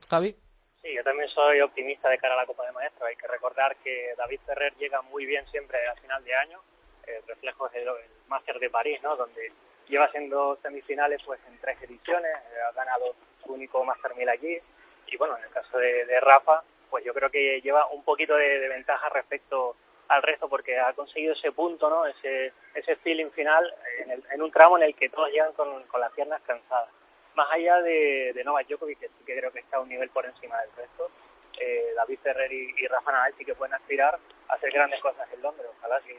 Javi. 0.09 0.35
Sí, 0.83 0.95
yo 0.95 1.03
también 1.03 1.29
soy 1.31 1.61
optimista 1.61 2.09
de 2.09 2.19
cara 2.19 2.35
a 2.35 2.39
la 2.39 2.47
Copa 2.47 2.65
de 2.65 2.73
Maestros. 2.73 3.09
Hay 3.09 3.17
que 3.17 3.27
recordar 3.27 3.77
que 3.83 4.15
David 4.17 4.41
Ferrer 4.47 4.75
llega 4.77 5.03
muy 5.03 5.27
bien 5.27 5.47
siempre 5.51 5.79
a 5.87 5.95
final 5.97 6.23
de 6.25 6.35
año. 6.35 6.61
El 7.07 7.23
reflejo 7.27 7.67
es 7.69 7.75
el, 7.75 7.89
Máster 8.29 8.59
de 8.59 8.71
París, 8.71 9.01
¿no? 9.03 9.17
Donde 9.17 9.53
lleva 9.89 10.11
siendo 10.11 10.57
semifinales 10.63 11.21
pues 11.25 11.41
en 11.49 11.59
tres 11.61 11.81
ediciones, 11.83 12.33
eh, 12.33 12.61
ha 12.69 12.73
ganado 12.73 13.15
su 13.45 13.53
único 13.53 13.85
Master 13.85 14.15
1000 14.15 14.29
allí. 14.29 14.59
Y 15.07 15.17
bueno, 15.17 15.37
en 15.39 15.45
el 15.45 15.51
caso 15.51 15.79
de, 15.79 16.21
Rafa, 16.21 16.63
pues 16.91 17.05
yo 17.05 17.15
creo 17.15 17.31
que 17.31 17.61
lleva 17.61 17.87
un 17.89 18.03
poquito 18.03 18.35
de 18.37 18.69
ventaja 18.69 19.09
respecto 19.11 19.77
al 20.09 20.23
resto 20.23 20.49
porque 20.49 20.79
ha 20.79 20.93
conseguido 20.93 21.33
ese 21.35 21.53
punto, 21.53 21.89
¿no? 21.91 22.07
Ese, 22.07 22.53
ese 22.75 22.97
feeling 22.97 23.31
final 23.31 23.75
en, 23.99 24.23
en 24.31 24.43
un 24.43 24.51
tramo 24.51 24.77
en 24.77 24.85
el 24.85 24.95
que 24.95 25.09
todos 25.09 25.31
llegan 25.31 25.53
con, 25.53 25.85
las 26.01 26.13
piernas 26.13 26.41
cansadas. 26.47 26.91
Más 27.35 27.51
allá 27.51 27.81
de, 27.83 28.33
de 28.35 28.45
Novak 28.45 28.67
Djokovic, 28.69 28.99
que 28.99 29.09
sí 29.09 29.25
que 29.27 29.39
creo 29.39 29.53
que 29.53 29.61
está 29.61 29.81
un 29.81 29.89
nivel 29.89 30.09
por 30.11 30.25
encima 30.25 30.59
del 30.61 30.71
resto, 30.77 31.11
eh, 31.59 31.93
David 31.95 32.19
Ferrer 32.23 32.53
y, 32.53 32.87
Rafa 32.87 33.13
Nadal 33.13 33.35
sí 33.37 33.45
que 33.45 33.55
pueden 33.55 33.75
aspirar 33.75 34.19
a 34.49 34.55
hacer 34.55 34.71
grandes 34.71 35.01
cosas 35.01 35.27
en 35.33 35.43
Londres, 35.43 35.69
ojalá 35.79 36.01
sea. 36.03 36.17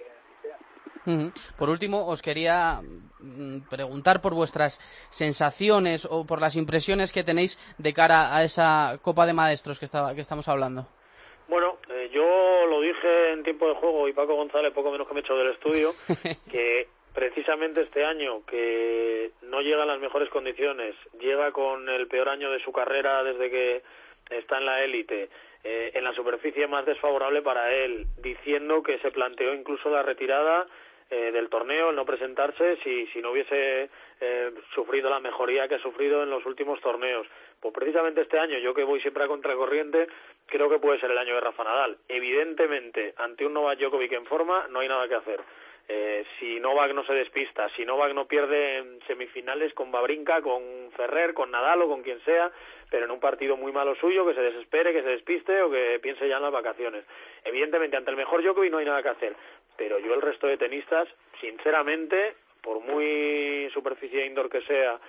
Por 1.57 1.69
último, 1.69 2.07
os 2.07 2.21
quería 2.21 2.81
mm, 3.19 3.69
preguntar 3.69 4.21
por 4.21 4.33
vuestras 4.33 4.79
sensaciones 5.09 6.05
o 6.09 6.25
por 6.25 6.41
las 6.41 6.55
impresiones 6.55 7.13
que 7.13 7.23
tenéis 7.23 7.57
de 7.77 7.93
cara 7.93 8.35
a 8.35 8.43
esa 8.43 8.99
Copa 9.01 9.25
de 9.25 9.33
Maestros 9.33 9.79
que, 9.79 9.85
estaba, 9.85 10.13
que 10.15 10.21
estamos 10.21 10.47
hablando. 10.47 10.87
Bueno, 11.47 11.77
eh, 11.89 12.09
yo 12.11 12.65
lo 12.67 12.81
dije 12.81 13.31
en 13.31 13.43
tiempo 13.43 13.67
de 13.69 13.75
juego 13.75 14.07
y 14.07 14.13
Paco 14.13 14.35
González, 14.35 14.73
poco 14.73 14.91
menos 14.91 15.07
que 15.07 15.13
me 15.13 15.21
he 15.21 15.23
hecho 15.23 15.37
del 15.37 15.51
estudio, 15.53 15.93
que 16.51 16.87
precisamente 17.13 17.81
este 17.81 18.03
año, 18.03 18.45
que 18.45 19.31
no 19.43 19.61
llega 19.61 19.83
en 19.83 19.87
las 19.87 19.99
mejores 19.99 20.29
condiciones, 20.29 20.93
llega 21.19 21.51
con 21.51 21.87
el 21.89 22.07
peor 22.07 22.29
año 22.29 22.51
de 22.51 22.61
su 22.63 22.71
carrera 22.71 23.23
desde 23.23 23.49
que 23.49 23.83
está 24.29 24.57
en 24.57 24.65
la 24.65 24.83
élite, 24.83 25.29
eh, 25.63 25.91
en 25.93 26.03
la 26.03 26.13
superficie 26.13 26.67
más 26.67 26.85
desfavorable 26.85 27.41
para 27.41 27.73
él, 27.73 28.05
diciendo 28.21 28.83
que 28.83 28.99
se 28.99 29.11
planteó 29.11 29.53
incluso 29.53 29.89
la 29.89 30.03
retirada 30.03 30.67
eh, 31.09 31.31
del 31.31 31.49
torneo, 31.49 31.89
el 31.89 31.95
no 31.95 32.05
presentarse 32.05 32.77
si, 32.83 33.07
si 33.07 33.21
no 33.21 33.31
hubiese 33.31 33.89
eh, 34.19 34.51
sufrido 34.73 35.09
la 35.09 35.19
mejoría 35.19 35.67
que 35.67 35.75
ha 35.75 35.79
sufrido 35.79 36.23
en 36.23 36.29
los 36.29 36.45
últimos 36.45 36.81
torneos. 36.81 37.25
Pues 37.61 37.73
precisamente 37.73 38.21
este 38.21 38.37
año, 38.37 38.57
yo 38.59 38.73
que 38.73 38.83
voy 38.83 38.99
siempre 39.01 39.23
a 39.23 39.27
contracorriente, 39.27 40.07
creo 40.47 40.69
que 40.69 40.79
puede 40.79 40.99
ser 40.99 41.11
el 41.11 41.17
año 41.17 41.35
de 41.35 41.41
Rafa 41.41 41.63
Nadal. 41.63 41.97
Evidentemente, 42.07 43.13
ante 43.17 43.45
un 43.45 43.53
Novak 43.53 43.79
Djokovic 43.79 44.11
en 44.11 44.25
forma, 44.25 44.67
no 44.69 44.79
hay 44.79 44.87
nada 44.87 45.07
que 45.07 45.15
hacer. 45.15 45.39
Eh, 45.89 46.25
si 46.37 46.59
Novak 46.59 46.93
no 46.93 47.05
se 47.05 47.13
despista, 47.13 47.69
si 47.77 47.85
Novak 47.85 48.13
no 48.13 48.25
pierde 48.25 48.79
en 48.79 48.99
semifinales 49.07 49.73
con 49.73 49.89
Babrinka, 49.89 50.41
con 50.41 50.91
Ferrer, 50.97 51.33
con 51.33 51.49
Nadal 51.49 51.81
o 51.83 51.87
con 51.87 52.03
quien 52.03 52.19
sea, 52.25 52.51
pero 52.89 53.05
en 53.05 53.11
un 53.11 53.21
partido 53.21 53.55
muy 53.55 53.71
malo 53.71 53.95
suyo, 53.95 54.25
que 54.25 54.33
se 54.33 54.41
desespere, 54.41 54.91
que 54.91 55.03
se 55.03 55.09
despiste 55.09 55.61
o 55.61 55.71
que 55.71 55.99
piense 56.01 56.27
ya 56.27 56.37
en 56.37 56.43
las 56.43 56.51
vacaciones. 56.51 57.05
Evidentemente, 57.45 57.95
ante 57.95 58.11
el 58.11 58.17
mejor 58.17 58.43
Djokovic 58.43 58.71
no 58.71 58.79
hay 58.79 58.85
nada 58.85 59.01
que 59.01 59.09
hacer 59.09 59.35
pero 59.77 59.99
yo 59.99 60.13
el 60.13 60.21
resto 60.21 60.47
de 60.47 60.57
tenistas, 60.57 61.07
sinceramente, 61.39 62.35
por 62.61 62.79
muy 62.81 63.69
superficie 63.73 64.25
indoor 64.25 64.49
que 64.49 64.61
sea 64.61 64.99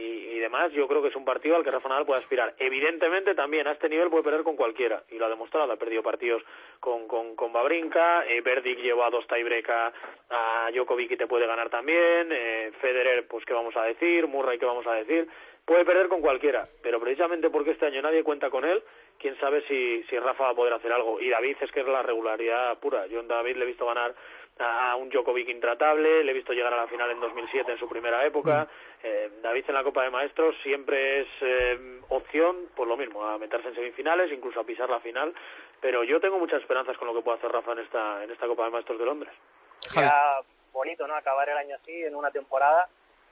y, 0.00 0.38
demás, 0.38 0.70
yo 0.72 0.86
creo 0.86 1.02
que 1.02 1.08
es 1.08 1.16
un 1.16 1.24
partido 1.24 1.56
al 1.56 1.64
que 1.64 1.72
Rafa 1.72 1.88
Nadal 1.88 2.06
puede 2.06 2.20
aspirar. 2.20 2.54
Evidentemente 2.58 3.34
también 3.34 3.66
a 3.66 3.72
este 3.72 3.88
nivel 3.88 4.10
puede 4.10 4.22
perder 4.22 4.44
con 4.44 4.54
cualquiera, 4.54 5.02
y 5.10 5.18
lo 5.18 5.26
ha 5.26 5.28
demostrado, 5.28 5.72
ha 5.72 5.76
perdido 5.76 6.04
partidos 6.04 6.40
con, 6.78 7.08
con, 7.08 7.34
con 7.34 7.52
Babrinka, 7.52 8.24
eh, 8.28 8.40
Verdic 8.40 8.78
llevó 8.78 9.02
a 9.02 9.10
dos 9.10 9.26
tiebreak 9.26 9.68
a, 9.68 10.70
Djokovic 10.72 11.10
y 11.10 11.16
te 11.16 11.26
puede 11.26 11.48
ganar 11.48 11.68
también, 11.68 12.28
eh, 12.30 12.70
Federer, 12.80 13.26
pues 13.26 13.44
qué 13.44 13.52
vamos 13.52 13.76
a 13.76 13.82
decir, 13.82 14.28
Murray 14.28 14.56
qué 14.58 14.66
vamos 14.66 14.86
a 14.86 14.94
decir, 14.94 15.26
puede 15.64 15.84
perder 15.84 16.06
con 16.06 16.20
cualquiera, 16.20 16.68
pero 16.80 17.00
precisamente 17.00 17.50
porque 17.50 17.72
este 17.72 17.86
año 17.86 18.00
nadie 18.00 18.22
cuenta 18.22 18.50
con 18.50 18.64
él, 18.64 18.80
quién 19.18 19.38
sabe 19.38 19.62
si, 19.66 20.02
si 20.04 20.18
Rafa 20.18 20.44
va 20.44 20.50
a 20.50 20.54
poder 20.54 20.72
hacer 20.72 20.92
algo. 20.92 21.20
Y 21.20 21.28
David 21.28 21.56
es 21.60 21.70
que 21.70 21.80
es 21.80 21.86
la 21.86 22.02
regularidad 22.02 22.78
pura. 22.78 23.06
Yo 23.06 23.20
en 23.20 23.28
David 23.28 23.56
le 23.56 23.64
he 23.64 23.68
visto 23.68 23.86
ganar 23.86 24.14
a 24.60 24.96
un 24.96 25.08
Djokovic 25.08 25.48
intratable, 25.48 26.24
le 26.24 26.30
he 26.30 26.34
visto 26.34 26.52
llegar 26.52 26.72
a 26.72 26.76
la 26.76 26.88
final 26.88 27.10
en 27.10 27.20
2007 27.20 27.72
en 27.72 27.78
su 27.78 27.88
primera 27.88 28.24
época. 28.26 28.64
Mm. 28.64 29.06
Eh, 29.06 29.30
David 29.42 29.64
en 29.68 29.74
la 29.74 29.84
Copa 29.84 30.02
de 30.02 30.10
Maestros 30.10 30.56
siempre 30.62 31.20
es 31.20 31.28
eh, 31.40 32.00
opción, 32.08 32.68
por 32.74 32.88
lo 32.88 32.96
mismo, 32.96 33.24
a 33.24 33.38
meterse 33.38 33.68
en 33.68 33.74
semifinales, 33.74 34.32
incluso 34.32 34.60
a 34.60 34.64
pisar 34.64 34.90
la 34.90 35.00
final. 35.00 35.32
Pero 35.80 36.02
yo 36.02 36.20
tengo 36.20 36.38
muchas 36.38 36.60
esperanzas 36.60 36.96
con 36.96 37.06
lo 37.06 37.14
que 37.14 37.22
puede 37.22 37.38
hacer 37.38 37.52
Rafa 37.52 37.72
en 37.72 37.78
esta, 37.80 38.24
en 38.24 38.30
esta 38.30 38.46
Copa 38.46 38.64
de 38.64 38.70
Maestros 38.70 38.98
de 38.98 39.04
Londres. 39.04 39.32
Sería 39.78 40.40
bonito, 40.72 41.06
¿no? 41.06 41.14
Acabar 41.14 41.48
el 41.48 41.56
año 41.56 41.76
así, 41.76 42.02
en 42.02 42.16
una 42.16 42.30
temporada 42.32 42.88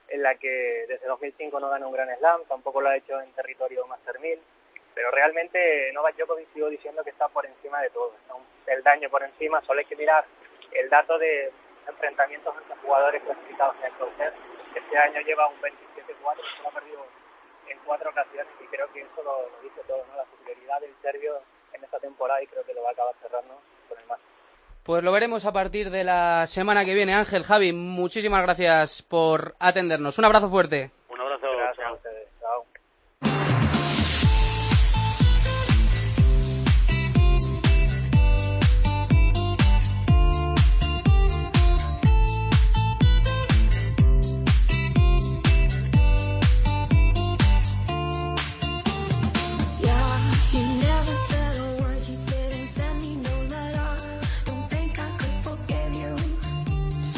en 0.08 0.22
la 0.22 0.36
que 0.36 0.84
desde 0.88 1.08
2005 1.08 1.58
no 1.58 1.68
gana 1.68 1.86
un 1.88 1.92
Gran 1.92 2.16
Slam, 2.18 2.42
tampoco 2.48 2.80
lo 2.80 2.88
ha 2.88 2.96
hecho 2.96 3.20
en 3.20 3.32
territorio 3.32 3.84
Master 3.88 4.20
1000 4.20 4.38
pero 4.96 5.10
realmente 5.10 5.92
Novak 5.92 6.16
Djokovic 6.16 6.50
sigo 6.54 6.70
diciendo 6.70 7.04
que 7.04 7.10
está 7.10 7.28
por 7.28 7.44
encima 7.44 7.82
de 7.82 7.90
todo, 7.90 8.14
el 8.66 8.82
daño 8.82 9.10
por 9.10 9.22
encima, 9.22 9.60
solo 9.66 9.80
hay 9.80 9.84
que 9.84 9.94
mirar 9.94 10.24
el 10.72 10.88
dato 10.88 11.18
de 11.18 11.52
enfrentamientos 11.86 12.54
entre 12.56 12.76
jugadores 12.76 13.22
clasificados 13.22 13.76
en 13.80 13.84
el 13.84 13.92
Closer. 13.92 14.32
Este 14.74 14.96
año 14.96 15.20
lleva 15.20 15.48
un 15.48 15.60
27-4, 15.60 15.76
solo 16.56 16.68
ha 16.68 16.72
perdido 16.72 17.06
en 17.68 17.78
cuatro 17.84 18.08
ocasiones 18.08 18.50
y 18.58 18.66
creo 18.68 18.90
que 18.90 19.02
eso 19.02 19.22
lo, 19.22 19.50
dice 19.62 19.82
todo, 19.86 20.02
¿no? 20.08 20.16
la 20.16 20.24
superioridad 20.24 20.80
del 20.80 20.94
serbio 21.02 21.42
en 21.74 21.84
esta 21.84 22.00
temporada 22.00 22.42
y 22.42 22.46
creo 22.46 22.64
que 22.64 22.72
lo 22.72 22.82
va 22.82 22.88
a 22.88 22.92
acabar 22.92 23.14
cerrando 23.20 23.60
con 23.90 23.98
el 23.98 24.06
más. 24.06 24.18
Pues 24.82 25.04
lo 25.04 25.12
veremos 25.12 25.44
a 25.44 25.52
partir 25.52 25.90
de 25.90 26.04
la 26.04 26.46
semana 26.46 26.86
que 26.86 26.94
viene. 26.94 27.12
Ángel, 27.12 27.44
Javi, 27.44 27.74
muchísimas 27.74 28.42
gracias 28.42 29.02
por 29.02 29.56
atendernos. 29.58 30.16
Un 30.16 30.24
abrazo 30.24 30.48
fuerte. 30.48 30.95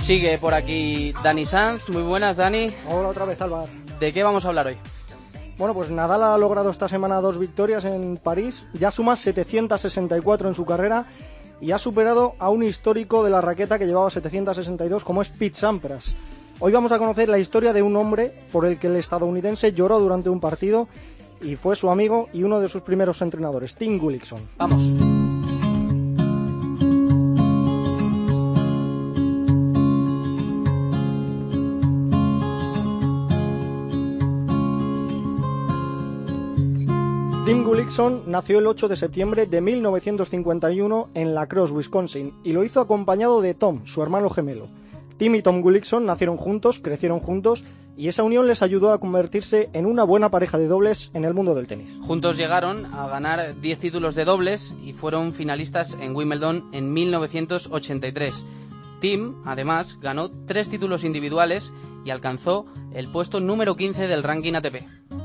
Sigue 0.09 0.39
por 0.39 0.55
aquí 0.55 1.13
Dani 1.23 1.45
Sanz. 1.45 1.91
Muy 1.91 2.01
buenas, 2.01 2.39
Dani. 2.39 2.71
Hola 2.89 3.09
otra 3.09 3.27
vez, 3.27 3.39
Álvaro. 3.43 3.67
¿De 4.01 4.11
qué 4.11 4.23
vamos 4.23 4.43
a 4.43 4.49
hablar 4.49 4.69
hoy? 4.69 4.79
Bueno, 5.59 5.75
pues 5.75 5.91
Nadal 5.91 6.23
ha 6.23 6.39
logrado 6.39 6.71
esta 6.71 6.89
semana 6.89 7.21
dos 7.21 7.39
victorias 7.39 7.85
en 7.85 8.17
París. 8.17 8.65
Ya 8.73 8.91
suma 8.91 9.17
764 9.17 10.49
en 10.49 10.55
su 10.55 10.65
carrera 10.65 11.05
y 11.61 11.73
ha 11.73 11.79
superado 11.79 12.37
a 12.39 12.49
un 12.49 12.63
histórico 12.63 13.23
de 13.23 13.29
la 13.29 13.43
raqueta 13.43 13.79
que 13.79 13.85
llevaba 13.87 14.09
762 14.09 15.05
como 15.05 15.21
es 15.21 15.29
Pete 15.29 15.59
Sampras. 15.59 16.15
Hoy 16.59 16.73
vamos 16.73 16.93
a 16.93 16.99
conocer 16.99 17.29
la 17.29 17.39
historia 17.39 17.75
de 17.75 17.83
un 17.83 17.95
hombre 17.95 18.33
por 18.51 18.65
el 18.65 18.79
que 18.79 18.87
el 18.87 18.97
estadounidense 18.97 19.73
lloró 19.73 19.99
durante 20.01 20.31
un 20.31 20.41
partido 20.41 20.89
y 21.43 21.57
fue 21.57 21.77
su 21.77 21.91
amigo 21.91 22.31
y 22.33 22.45
uno 22.45 22.61
de 22.61 22.71
sus 22.71 22.81
primeros 22.81 23.21
entrenadores, 23.21 23.75
Tim 23.75 23.99
Gullickson. 23.99 24.41
Vamos. 24.57 24.91
Gullickson 37.89 38.31
nació 38.31 38.59
el 38.59 38.67
8 38.67 38.89
de 38.89 38.97
septiembre 38.97 39.47
de 39.47 39.63
1951 39.63 41.09
en 41.15 41.35
La 41.35 41.47
Crosse, 41.47 41.73
Wisconsin, 41.73 42.35
y 42.45 42.53
lo 42.53 42.63
hizo 42.63 42.81
acompañado 42.81 43.41
de 43.41 43.55
Tom, 43.55 43.87
su 43.87 44.03
hermano 44.03 44.29
gemelo. 44.29 44.69
Tim 45.17 45.35
y 45.37 45.41
Tom 45.41 45.63
Gullickson 45.63 46.05
nacieron 46.05 46.37
juntos, 46.37 46.81
crecieron 46.81 47.21
juntos, 47.21 47.65
y 47.97 48.09
esa 48.09 48.25
unión 48.25 48.47
les 48.47 48.61
ayudó 48.61 48.93
a 48.93 49.01
convertirse 49.01 49.71
en 49.73 49.87
una 49.87 50.05
buena 50.05 50.31
pareja 50.31 50.59
de 50.59 50.67
dobles 50.67 51.11
en 51.15 51.25
el 51.25 51.33
mundo 51.33 51.55
del 51.55 51.67
tenis. 51.67 51.97
Juntos 52.03 52.37
llegaron 52.37 52.85
a 52.93 53.09
ganar 53.09 53.59
10 53.59 53.79
títulos 53.79 54.15
de 54.15 54.27
dobles 54.27 54.75
y 54.85 54.93
fueron 54.93 55.33
finalistas 55.33 55.97
en 55.99 56.15
Wimbledon 56.15 56.69
en 56.75 56.93
1983. 56.93 58.45
Tim, 59.01 59.37
además, 59.45 59.99
ganó 60.01 60.31
tres 60.47 60.69
títulos 60.69 61.05
individuales 61.05 61.73
y 62.05 62.11
alcanzó 62.11 62.67
el 62.93 63.11
puesto 63.11 63.41
número 63.41 63.77
15 63.77 64.09
del 64.09 64.23
ranking 64.23 64.55
ATP. 64.55 64.77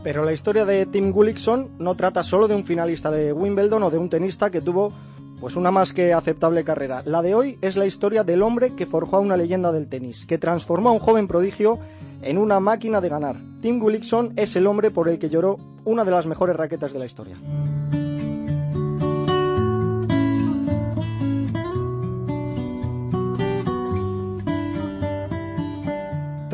Pero 0.04 0.24
la 0.24 0.34
historia 0.34 0.66
de 0.66 0.86
Tim 0.86 1.12
Gullickson 1.12 1.72
no 1.80 1.96
trata 1.96 2.24
solo 2.24 2.48
de 2.48 2.56
un 2.56 2.66
finalista 2.66 3.10
de 3.10 3.32
Wimbledon 3.32 3.84
o 3.84 3.90
de 3.90 3.98
un 3.98 4.10
tenista 4.10 4.50
que 4.50 4.62
tuvo 4.62 4.94
pues 5.40 5.56
una 5.56 5.72
más 5.72 5.94
que 5.94 6.14
aceptable 6.14 6.64
carrera. 6.64 7.04
La 7.06 7.22
de 7.22 7.36
hoy 7.36 7.58
es 7.62 7.76
la 7.76 7.86
historia 7.86 8.24
del 8.24 8.42
hombre 8.42 8.76
que 8.76 8.86
forjó 8.86 9.18
a 9.18 9.20
una 9.20 9.36
leyenda 9.36 9.72
del 9.72 9.90
tenis, 9.90 10.26
que 10.26 10.38
transformó 10.38 10.90
a 10.90 10.94
un 10.94 11.00
joven 11.00 11.28
prodigio 11.28 11.80
en 12.22 12.38
una 12.38 12.60
máquina 12.60 13.02
de 13.02 13.10
ganar. 13.10 13.42
Tim 13.62 13.80
Gullickson 13.80 14.34
es 14.38 14.56
el 14.56 14.68
hombre 14.68 14.92
por 14.92 15.10
el 15.10 15.20
que 15.20 15.30
lloró 15.30 15.58
una 15.84 16.06
de 16.06 16.12
las 16.12 16.28
mejores 16.28 16.56
raquetas 16.56 16.94
de 16.94 17.00
la 17.00 17.06
historia. 17.06 17.38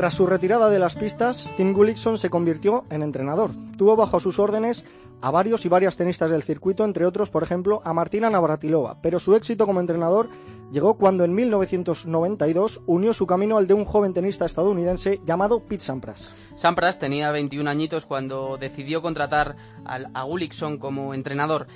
Tras 0.00 0.14
su 0.14 0.24
retirada 0.24 0.70
de 0.70 0.78
las 0.78 0.94
pistas, 0.94 1.50
Tim 1.58 1.74
Gullickson 1.74 2.16
se 2.16 2.30
convirtió 2.30 2.86
en 2.88 3.02
entrenador. 3.02 3.50
Tuvo 3.76 3.96
bajo 3.96 4.18
sus 4.18 4.38
órdenes 4.38 4.86
a 5.20 5.30
varios 5.30 5.66
y 5.66 5.68
varias 5.68 5.98
tenistas 5.98 6.30
del 6.30 6.42
circuito, 6.42 6.86
entre 6.86 7.04
otros, 7.04 7.28
por 7.28 7.42
ejemplo, 7.42 7.82
a 7.84 7.92
Martina 7.92 8.30
Navratilova, 8.30 9.02
pero 9.02 9.18
su 9.18 9.34
éxito 9.34 9.66
como 9.66 9.78
entrenador 9.78 10.30
llegó 10.72 10.94
cuando 10.94 11.22
en 11.24 11.34
1992 11.34 12.80
unió 12.86 13.12
su 13.12 13.26
camino 13.26 13.58
al 13.58 13.66
de 13.66 13.74
un 13.74 13.84
joven 13.84 14.14
tenista 14.14 14.46
estadounidense 14.46 15.20
llamado 15.26 15.60
Pete 15.66 15.84
Sampras. 15.84 16.32
Sampras 16.54 16.98
tenía 16.98 17.30
21 17.30 17.68
añitos 17.68 18.06
cuando 18.06 18.56
decidió 18.56 19.02
contratar 19.02 19.56
a 19.84 20.22
Gullickson 20.22 20.78
como 20.78 21.12
entrenador 21.12 21.66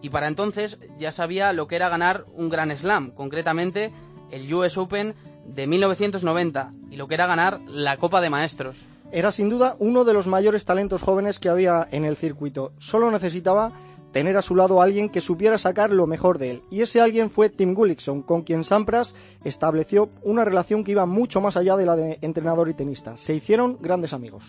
y 0.00 0.08
para 0.08 0.28
entonces 0.28 0.78
ya 0.98 1.12
sabía 1.12 1.52
lo 1.52 1.66
que 1.66 1.76
era 1.76 1.90
ganar 1.90 2.24
un 2.32 2.48
Grand 2.48 2.74
Slam, 2.74 3.10
concretamente 3.10 3.92
el 4.30 4.52
US 4.54 4.78
Open 4.78 5.14
de 5.46 5.66
1990 5.66 6.72
y 6.90 6.96
lo 6.96 7.08
que 7.08 7.14
era 7.14 7.26
ganar 7.26 7.60
la 7.66 7.96
Copa 7.96 8.20
de 8.20 8.30
Maestros. 8.30 8.86
Era 9.12 9.30
sin 9.30 9.48
duda 9.48 9.76
uno 9.78 10.04
de 10.04 10.12
los 10.12 10.26
mayores 10.26 10.64
talentos 10.64 11.02
jóvenes 11.02 11.38
que 11.38 11.48
había 11.48 11.86
en 11.92 12.04
el 12.04 12.16
circuito. 12.16 12.72
Solo 12.78 13.10
necesitaba 13.10 13.72
tener 14.14 14.36
a 14.36 14.42
su 14.42 14.54
lado 14.54 14.80
a 14.80 14.84
alguien 14.84 15.08
que 15.08 15.20
supiera 15.20 15.58
sacar 15.58 15.90
lo 15.90 16.06
mejor 16.06 16.38
de 16.38 16.50
él. 16.52 16.62
Y 16.70 16.82
ese 16.82 17.00
alguien 17.00 17.30
fue 17.30 17.50
Tim 17.50 17.74
Gullickson, 17.74 18.22
con 18.22 18.42
quien 18.42 18.62
Sampras 18.62 19.16
estableció 19.42 20.08
una 20.22 20.44
relación 20.44 20.84
que 20.84 20.92
iba 20.92 21.04
mucho 21.04 21.40
más 21.40 21.56
allá 21.56 21.76
de 21.76 21.84
la 21.84 21.96
de 21.96 22.18
entrenador 22.22 22.68
y 22.68 22.74
tenista. 22.74 23.16
Se 23.16 23.34
hicieron 23.34 23.76
grandes 23.80 24.12
amigos. 24.12 24.44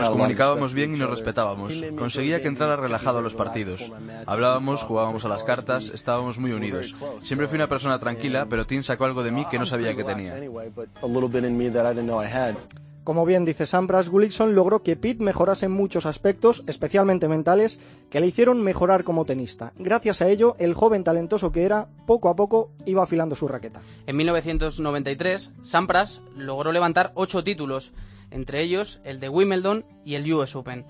Nos 0.00 0.10
comunicábamos 0.10 0.74
bien 0.74 0.96
y 0.96 0.98
nos 0.98 1.10
respetábamos. 1.10 1.80
Conseguía 1.96 2.42
que 2.42 2.48
entrara 2.48 2.74
relajado 2.74 3.18
a 3.18 3.22
los 3.22 3.34
partidos. 3.34 3.88
Hablábamos, 4.26 4.82
jugábamos 4.82 5.24
a 5.24 5.28
las 5.28 5.44
cartas, 5.44 5.92
estábamos 5.94 6.36
muy 6.36 6.50
unidos. 6.50 6.96
Siempre 7.22 7.46
fui 7.46 7.54
una 7.54 7.68
persona 7.68 8.00
tranquila, 8.00 8.46
pero 8.50 8.66
Tim 8.66 8.82
sacó 8.82 9.04
algo 9.04 9.22
de 9.22 9.30
mí 9.30 9.46
que 9.48 9.60
no 9.60 9.66
sabía 9.66 9.94
que 9.94 10.02
tenía. 10.02 10.36
Como 13.04 13.26
bien 13.26 13.44
dice 13.44 13.66
Sampras, 13.66 14.08
Gullickson 14.08 14.54
logró 14.54 14.82
que 14.82 14.96
Pitt 14.96 15.20
mejorase 15.20 15.66
en 15.66 15.72
muchos 15.72 16.06
aspectos, 16.06 16.64
especialmente 16.66 17.28
mentales, 17.28 17.78
que 18.08 18.18
le 18.18 18.26
hicieron 18.26 18.62
mejorar 18.62 19.04
como 19.04 19.26
tenista. 19.26 19.74
Gracias 19.76 20.22
a 20.22 20.28
ello, 20.30 20.56
el 20.58 20.72
joven 20.72 21.04
talentoso 21.04 21.52
que 21.52 21.64
era, 21.64 21.88
poco 22.06 22.30
a 22.30 22.34
poco 22.34 22.70
iba 22.86 23.02
afilando 23.02 23.36
su 23.36 23.46
raqueta. 23.46 23.82
En 24.06 24.16
1993, 24.16 25.52
Sampras 25.60 26.22
logró 26.34 26.72
levantar 26.72 27.12
ocho 27.14 27.44
títulos, 27.44 27.92
entre 28.30 28.62
ellos 28.62 29.00
el 29.04 29.20
de 29.20 29.28
Wimbledon 29.28 29.84
y 30.02 30.14
el 30.14 30.32
US 30.32 30.56
Open. 30.56 30.86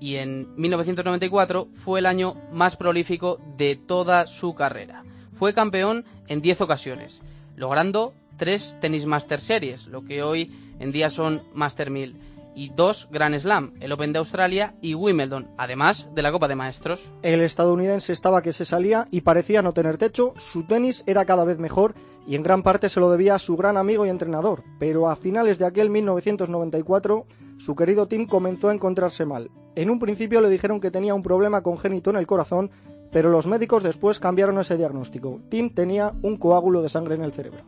Y 0.00 0.16
en 0.16 0.54
1994 0.56 1.68
fue 1.74 1.98
el 1.98 2.06
año 2.06 2.36
más 2.50 2.76
prolífico 2.76 3.40
de 3.58 3.76
toda 3.76 4.26
su 4.26 4.54
carrera. 4.54 5.04
Fue 5.34 5.52
campeón 5.52 6.06
en 6.28 6.40
10 6.40 6.62
ocasiones, 6.62 7.20
logrando 7.56 8.14
tres 8.38 8.74
Tennis 8.80 9.04
Master 9.04 9.40
Series, 9.40 9.86
lo 9.86 10.02
que 10.02 10.22
hoy 10.22 10.50
en 10.78 10.92
día 10.92 11.10
son 11.10 11.42
Master 11.54 11.90
1000 11.90 12.16
y 12.56 12.70
dos 12.70 13.08
Grand 13.12 13.38
Slam, 13.38 13.74
el 13.80 13.92
Open 13.92 14.12
de 14.12 14.18
Australia 14.18 14.74
y 14.80 14.94
Wimbledon, 14.94 15.48
además 15.58 16.08
de 16.14 16.22
la 16.22 16.32
Copa 16.32 16.48
de 16.48 16.56
Maestros. 16.56 17.12
El 17.22 17.42
estadounidense 17.42 18.12
estaba 18.12 18.42
que 18.42 18.52
se 18.52 18.64
salía 18.64 19.06
y 19.10 19.20
parecía 19.20 19.60
no 19.60 19.74
tener 19.74 19.98
techo, 19.98 20.32
su 20.38 20.64
tenis 20.64 21.04
era 21.06 21.26
cada 21.26 21.44
vez 21.44 21.58
mejor 21.58 21.94
y 22.26 22.34
en 22.34 22.42
gran 22.42 22.62
parte 22.62 22.88
se 22.88 22.98
lo 22.98 23.10
debía 23.10 23.34
a 23.34 23.38
su 23.38 23.56
gran 23.56 23.76
amigo 23.76 24.06
y 24.06 24.08
entrenador, 24.08 24.64
pero 24.78 25.08
a 25.08 25.16
finales 25.16 25.58
de 25.58 25.66
aquel 25.66 25.90
1994 25.90 27.26
su 27.58 27.76
querido 27.76 28.08
Tim 28.08 28.26
comenzó 28.26 28.70
a 28.70 28.74
encontrarse 28.74 29.26
mal. 29.26 29.50
En 29.74 29.90
un 29.90 29.98
principio 29.98 30.40
le 30.40 30.48
dijeron 30.48 30.80
que 30.80 30.90
tenía 30.90 31.14
un 31.14 31.22
problema 31.22 31.62
congénito 31.62 32.08
en 32.08 32.16
el 32.16 32.26
corazón, 32.26 32.70
pero 33.12 33.30
los 33.30 33.46
médicos 33.46 33.82
después 33.82 34.18
cambiaron 34.18 34.58
ese 34.58 34.78
diagnóstico. 34.78 35.40
Tim 35.50 35.70
tenía 35.70 36.14
un 36.22 36.36
coágulo 36.36 36.82
de 36.82 36.88
sangre 36.88 37.14
en 37.14 37.22
el 37.22 37.32
cerebro. 37.32 37.64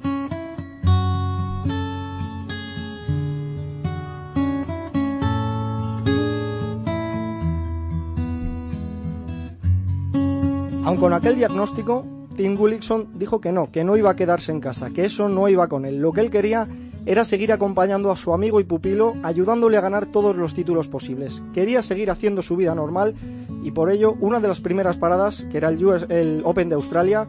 Aun 10.89 10.97
con 10.97 11.13
aquel 11.13 11.37
diagnóstico, 11.37 12.07
Tim 12.35 12.57
Gullickson 12.57 13.19
dijo 13.19 13.43
que 13.43 13.53
no, 13.53 13.71
que 13.71 13.85
no 13.85 13.99
iba 13.99 14.09
a 14.09 14.17
quedarse 14.17 14.53
en 14.53 14.61
casa, 14.63 14.89
que 14.89 15.05
eso 15.05 15.29
no 15.29 15.47
iba 15.51 15.69
con 15.69 15.85
él. 15.85 15.99
Lo 15.99 16.15
que 16.15 16.23
él 16.23 16.31
quería 16.31 16.67
era 17.05 17.27
seguir 17.27 17.53
acompañando 17.53 18.11
a 18.11 18.17
su 18.17 18.33
amigo 18.33 18.59
y 18.59 18.65
pupilo, 18.65 19.13
ayudándole 19.23 19.77
a 19.77 19.83
ganar 19.83 20.07
todos 20.07 20.35
los 20.35 20.55
títulos 20.55 20.89
posibles. 20.89 21.43
Quería 21.53 21.83
seguir 21.83 22.11
haciendo 22.11 22.41
su 22.41 22.57
vida 22.57 22.75
normal 22.75 23.15
y 23.63 23.71
por 23.71 23.91
ello 23.91 24.17
una 24.19 24.41
de 24.41 24.49
las 24.49 24.63
primeras 24.63 24.97
paradas, 24.97 25.45
que 25.51 25.59
era 25.59 25.69
el 25.69 26.41
Open 26.47 26.71
de 26.71 26.77
Australia, 26.77 27.29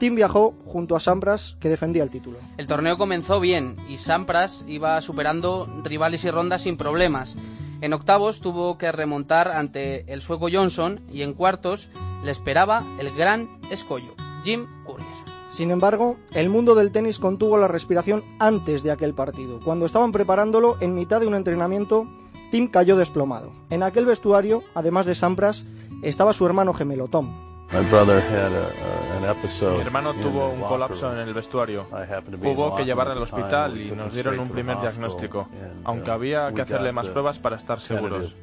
Tim 0.00 0.16
viajó 0.16 0.56
junto 0.66 0.96
a 0.96 1.00
Sampras, 1.00 1.56
que 1.60 1.68
defendía 1.68 2.02
el 2.02 2.10
título. 2.10 2.38
El 2.56 2.66
torneo 2.66 2.98
comenzó 2.98 3.38
bien 3.38 3.76
y 3.88 3.98
Sampras 3.98 4.64
iba 4.66 5.00
superando 5.00 5.68
rivales 5.84 6.24
y 6.24 6.30
rondas 6.32 6.62
sin 6.62 6.76
problemas. 6.76 7.36
En 7.82 7.92
octavos 7.92 8.40
tuvo 8.40 8.78
que 8.78 8.90
remontar 8.90 9.52
ante 9.52 10.12
el 10.12 10.22
sueco 10.22 10.48
Johnson 10.52 11.02
y 11.12 11.22
en 11.22 11.34
cuartos 11.34 11.88
le 12.24 12.30
esperaba 12.30 12.82
el 12.98 13.14
gran 13.14 13.60
escollo, 13.70 14.14
Jim 14.44 14.66
Courier. 14.84 15.08
Sin 15.50 15.70
embargo, 15.70 16.16
el 16.32 16.48
mundo 16.48 16.74
del 16.74 16.90
tenis 16.90 17.20
contuvo 17.20 17.58
la 17.58 17.68
respiración 17.68 18.24
antes 18.40 18.82
de 18.82 18.90
aquel 18.90 19.14
partido. 19.14 19.60
Cuando 19.64 19.86
estaban 19.86 20.10
preparándolo, 20.10 20.76
en 20.80 20.94
mitad 20.94 21.20
de 21.20 21.28
un 21.28 21.34
entrenamiento, 21.34 22.08
Tim 22.50 22.68
cayó 22.68 22.96
desplomado. 22.96 23.52
En 23.70 23.84
aquel 23.84 24.06
vestuario, 24.06 24.64
además 24.74 25.06
de 25.06 25.14
Sampras, 25.14 25.64
estaba 26.02 26.32
su 26.32 26.44
hermano 26.44 26.72
gemelo, 26.72 27.08
Tom. 27.08 27.44
Mi 27.72 27.78
hermano 29.80 30.14
tuvo 30.14 30.48
un 30.48 30.60
colapso 30.62 31.12
en 31.12 31.18
el 31.18 31.34
vestuario. 31.34 31.86
Hubo 32.42 32.76
que 32.76 32.84
llevarle 32.84 33.14
al 33.14 33.22
hospital 33.22 33.80
y 33.80 33.90
nos 33.90 34.12
dieron 34.12 34.38
un 34.38 34.48
primer 34.48 34.80
diagnóstico, 34.80 35.48
aunque 35.84 36.10
había 36.10 36.52
que 36.52 36.62
hacerle 36.62 36.92
más 36.92 37.08
pruebas 37.08 37.38
para 37.38 37.56
estar 37.56 37.80
seguros. 37.80 38.36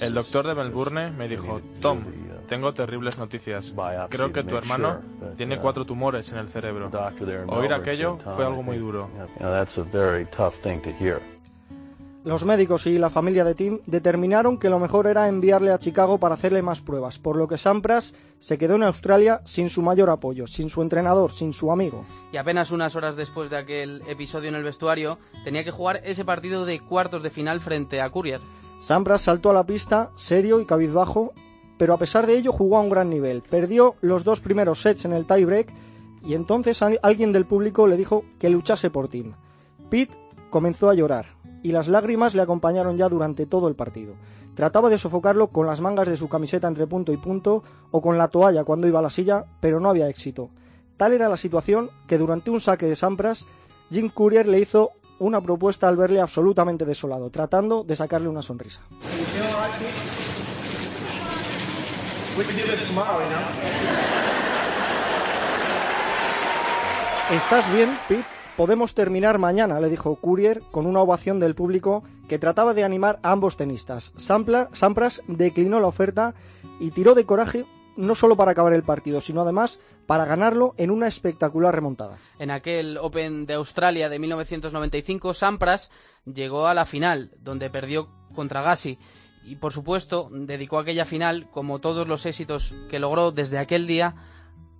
El 0.00 0.14
doctor 0.14 0.46
de 0.46 0.54
Melbourne 0.54 1.10
me 1.10 1.28
dijo, 1.28 1.60
Tom, 1.80 2.04
tengo 2.46 2.72
terribles 2.72 3.18
noticias. 3.18 3.74
Creo 4.08 4.32
que 4.32 4.42
tu 4.42 4.56
hermano 4.56 5.00
tiene 5.36 5.58
cuatro 5.58 5.84
tumores 5.84 6.32
en 6.32 6.38
el 6.38 6.48
cerebro. 6.48 6.90
Oír 7.48 7.72
aquello 7.72 8.18
fue 8.18 8.44
algo 8.44 8.62
muy 8.62 8.78
duro. 8.78 9.10
Los 12.26 12.44
médicos 12.44 12.88
y 12.88 12.98
la 12.98 13.08
familia 13.08 13.44
de 13.44 13.54
Tim 13.54 13.78
determinaron 13.86 14.58
que 14.58 14.68
lo 14.68 14.80
mejor 14.80 15.06
era 15.06 15.28
enviarle 15.28 15.70
a 15.70 15.78
Chicago 15.78 16.18
para 16.18 16.34
hacerle 16.34 16.60
más 16.60 16.80
pruebas, 16.80 17.20
por 17.20 17.36
lo 17.36 17.46
que 17.46 17.56
Sampras 17.56 18.14
se 18.40 18.58
quedó 18.58 18.74
en 18.74 18.82
Australia 18.82 19.42
sin 19.44 19.70
su 19.70 19.80
mayor 19.80 20.10
apoyo, 20.10 20.48
sin 20.48 20.68
su 20.68 20.82
entrenador, 20.82 21.30
sin 21.30 21.52
su 21.52 21.70
amigo. 21.70 22.04
Y 22.32 22.36
apenas 22.36 22.72
unas 22.72 22.96
horas 22.96 23.14
después 23.14 23.48
de 23.48 23.58
aquel 23.58 24.02
episodio 24.08 24.48
en 24.48 24.56
el 24.56 24.64
vestuario, 24.64 25.20
tenía 25.44 25.62
que 25.62 25.70
jugar 25.70 26.00
ese 26.02 26.24
partido 26.24 26.64
de 26.64 26.80
cuartos 26.80 27.22
de 27.22 27.30
final 27.30 27.60
frente 27.60 28.00
a 28.00 28.10
Courier. 28.10 28.40
Sampras 28.80 29.22
saltó 29.22 29.50
a 29.50 29.54
la 29.54 29.64
pista, 29.64 30.10
serio 30.16 30.60
y 30.60 30.66
cabizbajo, 30.66 31.32
pero 31.78 31.94
a 31.94 31.98
pesar 31.98 32.26
de 32.26 32.36
ello 32.36 32.52
jugó 32.52 32.78
a 32.78 32.80
un 32.80 32.90
gran 32.90 33.10
nivel. 33.10 33.42
Perdió 33.42 33.96
los 34.00 34.24
dos 34.24 34.40
primeros 34.40 34.80
sets 34.80 35.04
en 35.04 35.12
el 35.12 35.26
tiebreak 35.26 35.72
y 36.22 36.34
entonces 36.34 36.82
alguien 36.82 37.32
del 37.32 37.46
público 37.46 37.86
le 37.86 37.96
dijo 37.96 38.24
que 38.38 38.50
luchase 38.50 38.90
por 38.90 39.08
Tim. 39.08 39.34
Pete 39.90 40.16
comenzó 40.50 40.88
a 40.90 40.94
llorar 40.94 41.26
y 41.62 41.72
las 41.72 41.88
lágrimas 41.88 42.34
le 42.34 42.42
acompañaron 42.42 42.96
ya 42.96 43.08
durante 43.08 43.46
todo 43.46 43.68
el 43.68 43.74
partido. 43.74 44.14
Trataba 44.54 44.88
de 44.88 44.98
sofocarlo 44.98 45.48
con 45.48 45.66
las 45.66 45.80
mangas 45.80 46.08
de 46.08 46.16
su 46.16 46.28
camiseta 46.28 46.66
entre 46.66 46.86
punto 46.86 47.12
y 47.12 47.16
punto 47.18 47.62
o 47.90 48.00
con 48.00 48.16
la 48.16 48.28
toalla 48.28 48.64
cuando 48.64 48.88
iba 48.88 49.00
a 49.00 49.02
la 49.02 49.10
silla, 49.10 49.44
pero 49.60 49.80
no 49.80 49.90
había 49.90 50.08
éxito. 50.08 50.50
Tal 50.96 51.12
era 51.12 51.28
la 51.28 51.36
situación 51.36 51.90
que 52.06 52.16
durante 52.16 52.50
un 52.50 52.60
saque 52.60 52.86
de 52.86 52.96
Sampras, 52.96 53.44
Jim 53.90 54.08
Courier 54.08 54.48
le 54.48 54.60
hizo 54.60 54.92
una 55.18 55.40
propuesta 55.40 55.88
al 55.88 55.96
verle 55.96 56.20
absolutamente 56.20 56.84
desolado, 56.84 57.30
tratando 57.30 57.84
de 57.84 57.96
sacarle 57.96 58.28
una 58.28 58.42
sonrisa. 58.42 58.82
¿Estás 67.30 67.72
bien, 67.72 67.98
Pete? 68.08 68.24
Podemos 68.56 68.94
terminar 68.94 69.38
mañana, 69.38 69.80
le 69.80 69.90
dijo 69.90 70.16
Courier 70.16 70.62
con 70.70 70.86
una 70.86 71.00
ovación 71.00 71.38
del 71.38 71.54
público 71.54 72.02
que 72.26 72.38
trataba 72.38 72.72
de 72.72 72.84
animar 72.84 73.18
a 73.22 73.32
ambos 73.32 73.56
tenistas. 73.56 74.14
Sampras 74.16 75.22
declinó 75.26 75.78
la 75.78 75.88
oferta 75.88 76.34
y 76.80 76.90
tiró 76.90 77.14
de 77.14 77.26
coraje 77.26 77.66
no 77.96 78.14
solo 78.14 78.34
para 78.34 78.52
acabar 78.52 78.72
el 78.72 78.82
partido, 78.82 79.20
sino 79.20 79.42
además 79.42 79.78
para 80.06 80.24
ganarlo 80.24 80.74
en 80.78 80.90
una 80.90 81.06
espectacular 81.06 81.74
remontada. 81.74 82.16
En 82.38 82.50
aquel 82.50 82.96
Open 82.96 83.44
de 83.44 83.54
Australia 83.54 84.08
de 84.08 84.18
1995, 84.18 85.34
Sampras 85.34 85.90
llegó 86.24 86.66
a 86.66 86.74
la 86.74 86.86
final, 86.86 87.32
donde 87.38 87.68
perdió 87.68 88.08
contra 88.34 88.62
Gassi. 88.62 88.98
Y 89.46 89.56
por 89.56 89.72
supuesto, 89.72 90.28
dedicó 90.32 90.78
aquella 90.78 91.04
final, 91.04 91.48
como 91.50 91.78
todos 91.78 92.08
los 92.08 92.26
éxitos 92.26 92.74
que 92.88 92.98
logró 92.98 93.30
desde 93.30 93.58
aquel 93.58 93.86
día, 93.86 94.16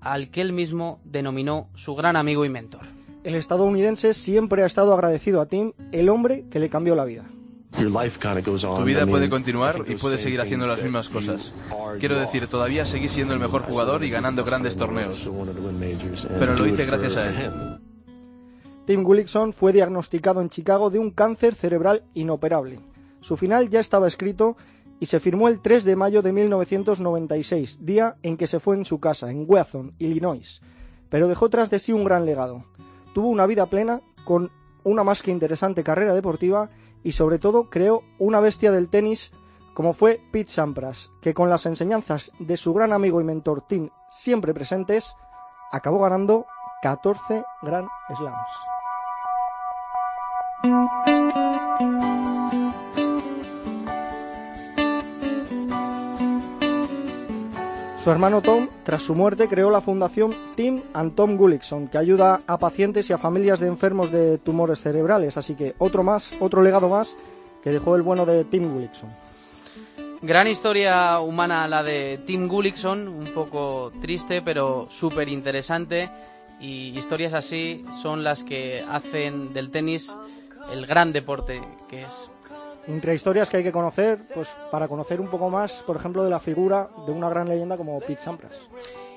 al 0.00 0.30
que 0.30 0.40
él 0.40 0.52
mismo 0.52 1.00
denominó 1.04 1.70
su 1.76 1.94
gran 1.94 2.16
amigo 2.16 2.44
y 2.44 2.48
mentor. 2.48 2.82
el 3.22 3.34
estadounidense 3.34 4.12
siempre 4.14 4.62
ha 4.62 4.66
estado 4.66 4.92
agradecido 4.92 5.40
a 5.40 5.46
Tim, 5.46 5.72
el 5.92 6.08
hombre 6.08 6.44
que 6.50 6.58
le 6.58 6.68
cambió 6.68 6.94
la 6.94 7.04
vida. 7.04 7.24
Tu 7.76 8.84
vida 8.84 9.06
puede 9.06 9.28
continuar 9.28 9.84
y 9.86 9.96
puedes 9.96 10.20
seguir 10.20 10.40
haciendo 10.40 10.66
las 10.66 10.82
mismas 10.82 11.08
cosas. 11.08 11.52
Quiero 12.00 12.18
decir, 12.18 12.46
todavía 12.46 12.84
seguís 12.84 13.12
siendo 13.12 13.34
el 13.34 13.40
mejor 13.40 13.62
jugador 13.62 14.02
y 14.04 14.10
ganando 14.10 14.44
grandes 14.44 14.76
torneos. 14.76 15.28
Pero 16.38 16.54
lo 16.54 16.66
hice 16.66 16.86
gracias 16.86 17.16
a 17.16 17.28
él. 17.28 17.52
Tim 18.86 19.02
Gullickson 19.02 19.52
fue 19.52 19.72
diagnosticado 19.72 20.40
en 20.40 20.48
Chicago 20.48 20.90
de 20.90 21.00
un 21.00 21.10
cáncer 21.10 21.54
cerebral 21.54 22.04
inoperable. 22.14 22.78
Su 23.26 23.36
final 23.36 23.68
ya 23.70 23.80
estaba 23.80 24.06
escrito 24.06 24.56
y 25.00 25.06
se 25.06 25.18
firmó 25.18 25.48
el 25.48 25.60
3 25.60 25.82
de 25.82 25.96
mayo 25.96 26.22
de 26.22 26.30
1996, 26.30 27.84
día 27.84 28.18
en 28.22 28.36
que 28.36 28.46
se 28.46 28.60
fue 28.60 28.76
en 28.76 28.84
su 28.84 29.00
casa, 29.00 29.32
en 29.32 29.46
Weathon, 29.48 29.96
Illinois. 29.98 30.62
Pero 31.08 31.26
dejó 31.26 31.50
tras 31.50 31.68
de 31.68 31.80
sí 31.80 31.92
un 31.92 32.04
gran 32.04 32.24
legado. 32.24 32.66
Tuvo 33.14 33.26
una 33.26 33.46
vida 33.46 33.66
plena 33.66 34.00
con 34.24 34.52
una 34.84 35.02
más 35.02 35.22
que 35.22 35.32
interesante 35.32 35.82
carrera 35.82 36.14
deportiva 36.14 36.70
y 37.02 37.12
sobre 37.12 37.40
todo 37.40 37.68
creó 37.68 38.02
una 38.20 38.38
bestia 38.38 38.70
del 38.70 38.90
tenis 38.90 39.32
como 39.74 39.92
fue 39.92 40.20
Pete 40.30 40.52
Sampras, 40.52 41.10
que 41.20 41.34
con 41.34 41.50
las 41.50 41.66
enseñanzas 41.66 42.30
de 42.38 42.56
su 42.56 42.72
gran 42.74 42.92
amigo 42.92 43.20
y 43.20 43.24
mentor 43.24 43.66
Tim 43.66 43.90
siempre 44.08 44.54
presentes, 44.54 45.16
acabó 45.72 45.98
ganando 45.98 46.46
14 46.80 47.42
Grand 47.62 47.88
Slams. 48.16 48.52
Su 58.06 58.12
hermano 58.12 58.40
Tom, 58.40 58.68
tras 58.84 59.02
su 59.02 59.16
muerte, 59.16 59.48
creó 59.48 59.68
la 59.68 59.80
fundación 59.80 60.54
Tim 60.54 60.80
and 60.94 61.16
Tom 61.16 61.36
Gullickson, 61.36 61.88
que 61.88 61.98
ayuda 61.98 62.42
a 62.46 62.56
pacientes 62.56 63.10
y 63.10 63.12
a 63.12 63.18
familias 63.18 63.58
de 63.58 63.66
enfermos 63.66 64.12
de 64.12 64.38
tumores 64.38 64.80
cerebrales. 64.80 65.36
Así 65.36 65.56
que 65.56 65.74
otro 65.78 66.04
más, 66.04 66.30
otro 66.38 66.62
legado 66.62 66.88
más 66.88 67.16
que 67.64 67.70
dejó 67.70 67.96
el 67.96 68.02
bueno 68.02 68.24
de 68.24 68.44
Tim 68.44 68.72
Gullickson. 68.72 69.10
Gran 70.22 70.46
historia 70.46 71.18
humana 71.18 71.66
la 71.66 71.82
de 71.82 72.20
Tim 72.24 72.46
Gullickson, 72.46 73.08
un 73.08 73.34
poco 73.34 73.90
triste 74.00 74.40
pero 74.40 74.86
súper 74.88 75.28
interesante. 75.28 76.08
Y 76.60 76.96
historias 76.96 77.32
así 77.34 77.84
son 78.00 78.22
las 78.22 78.44
que 78.44 78.84
hacen 78.88 79.52
del 79.52 79.72
tenis 79.72 80.14
el 80.70 80.86
gran 80.86 81.12
deporte 81.12 81.60
que 81.88 82.02
es 82.02 82.30
entre 82.86 83.14
historias 83.14 83.48
que 83.48 83.58
hay 83.58 83.64
que 83.64 83.72
conocer, 83.72 84.18
pues 84.34 84.48
para 84.70 84.88
conocer 84.88 85.20
un 85.20 85.28
poco 85.28 85.50
más, 85.50 85.82
por 85.86 85.96
ejemplo, 85.96 86.24
de 86.24 86.30
la 86.30 86.40
figura 86.40 86.88
de 87.06 87.12
una 87.12 87.28
gran 87.28 87.48
leyenda 87.48 87.76
como 87.76 87.98
Pete 88.00 88.22
Sampras. 88.22 88.58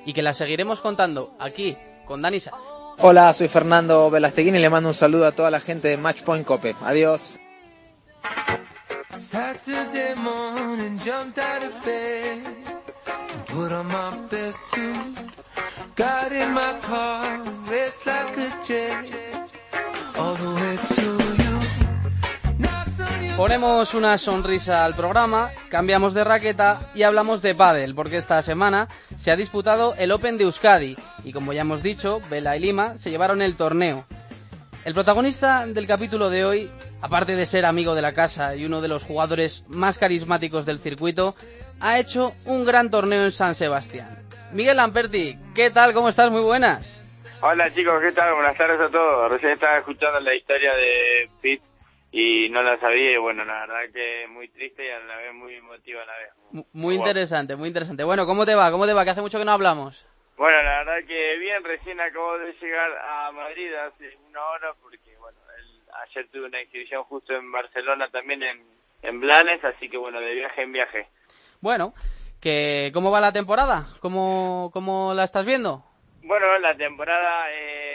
Y 0.05 0.13
que 0.13 0.21
la 0.21 0.33
seguiremos 0.33 0.81
contando 0.81 1.35
aquí 1.39 1.77
con 2.05 2.21
Dani 2.21 2.39
Hola, 2.99 3.33
soy 3.33 3.47
Fernando 3.47 4.09
Velasteguín 4.09 4.55
y 4.55 4.59
le 4.59 4.69
mando 4.69 4.89
un 4.89 4.95
saludo 4.95 5.27
a 5.27 5.31
toda 5.31 5.51
la 5.51 5.59
gente 5.59 5.87
de 5.87 5.97
Matchpoint 5.97 6.45
Cope. 6.45 6.75
Adiós. 6.83 7.39
Ponemos 23.39 23.93
una 23.93 24.17
sonrisa 24.17 24.83
al 24.83 24.97
programa, 24.97 25.51
cambiamos 25.69 26.13
de 26.13 26.25
raqueta 26.25 26.91
y 26.93 27.03
hablamos 27.03 27.41
de 27.41 27.55
pádel, 27.55 27.95
porque 27.95 28.17
esta 28.17 28.41
semana 28.41 28.89
se 29.15 29.31
ha 29.31 29.37
disputado 29.37 29.95
el 29.97 30.11
Open 30.11 30.37
de 30.37 30.43
Euskadi 30.43 30.97
y 31.23 31.31
como 31.31 31.53
ya 31.53 31.61
hemos 31.61 31.81
dicho, 31.81 32.19
Vela 32.29 32.57
y 32.57 32.59
Lima 32.59 32.97
se 32.97 33.11
llevaron 33.11 33.41
el 33.41 33.55
torneo. 33.55 34.05
El 34.83 34.93
protagonista 34.93 35.65
del 35.65 35.87
capítulo 35.87 36.29
de 36.29 36.43
hoy, 36.43 36.69
aparte 37.01 37.37
de 37.37 37.45
ser 37.45 37.65
amigo 37.65 37.95
de 37.95 38.01
la 38.01 38.13
casa 38.13 38.57
y 38.57 38.65
uno 38.65 38.81
de 38.81 38.89
los 38.89 39.05
jugadores 39.05 39.63
más 39.69 39.97
carismáticos 39.97 40.65
del 40.65 40.79
circuito, 40.79 41.33
ha 41.79 41.97
hecho 41.97 42.33
un 42.43 42.65
gran 42.65 42.91
torneo 42.91 43.23
en 43.23 43.31
San 43.31 43.55
Sebastián. 43.55 44.21
Miguel 44.51 44.75
Lamperti, 44.75 45.39
¿qué 45.55 45.71
tal? 45.71 45.93
¿Cómo 45.93 46.09
estás? 46.09 46.29
Muy 46.29 46.41
buenas. 46.41 47.05
Hola 47.39 47.73
chicos, 47.73 48.01
¿qué 48.01 48.11
tal? 48.11 48.33
Buenas 48.33 48.57
tardes 48.57 48.81
a 48.81 48.89
todos. 48.89 49.31
Recién 49.31 49.53
estaba 49.53 49.77
escuchando 49.77 50.19
la 50.19 50.35
historia 50.35 50.73
de 50.73 51.29
Pete 51.41 51.69
y 52.11 52.49
no 52.49 52.63
la 52.63 52.79
sabía 52.79 53.11
y 53.11 53.17
bueno, 53.17 53.45
la 53.45 53.65
verdad 53.65 53.93
que 53.93 54.27
muy 54.27 54.47
triste 54.49 54.85
y 54.85 54.89
a 54.89 54.99
la 54.99 55.17
vez 55.17 55.33
muy 55.33 55.55
emotiva 55.55 56.01
a 56.01 56.05
la 56.05 56.17
vez. 56.17 56.65
Muy, 56.73 56.95
interesante, 56.95 57.55
muy 57.55 57.67
interesante. 57.67 58.03
Bueno, 58.03 58.25
¿cómo 58.25 58.45
te 58.45 58.55
va? 58.55 58.71
¿Cómo 58.71 58.87
te 58.87 58.93
va? 58.93 59.03
Que 59.03 59.11
hace 59.11 59.21
mucho 59.21 59.37
que 59.37 59.45
no 59.45 59.51
hablamos. 59.51 60.07
Bueno, 60.37 60.61
la 60.63 60.83
verdad 60.83 61.07
que 61.07 61.37
bien, 61.37 61.63
recién 61.63 61.99
acabo 61.99 62.37
de 62.39 62.53
llegar 62.53 62.91
a 62.97 63.31
Madrid 63.31 63.73
hace 63.75 64.17
una 64.27 64.43
hora 64.45 64.73
porque 64.81 65.15
bueno, 65.19 65.37
ayer 66.07 66.27
tuve 66.31 66.45
una 66.45 66.61
exhibición 66.61 67.03
justo 67.03 67.35
en 67.35 67.51
Barcelona 67.51 68.09
también 68.09 68.41
en, 68.41 68.63
en 69.03 69.19
Blanes, 69.19 69.63
así 69.63 69.89
que 69.89 69.97
bueno, 69.97 70.19
de 70.19 70.33
viaje 70.33 70.61
en 70.63 70.71
viaje. 70.71 71.07
Bueno, 71.61 71.93
que 72.41 72.89
¿cómo 72.93 73.11
va 73.11 73.19
la 73.19 73.33
temporada? 73.33 73.85
¿Cómo, 73.99 74.71
cómo 74.73 75.13
la 75.13 75.25
estás 75.25 75.45
viendo? 75.45 75.83
Bueno, 76.23 76.57
la 76.59 76.75
temporada... 76.75 77.51
Eh, 77.51 77.88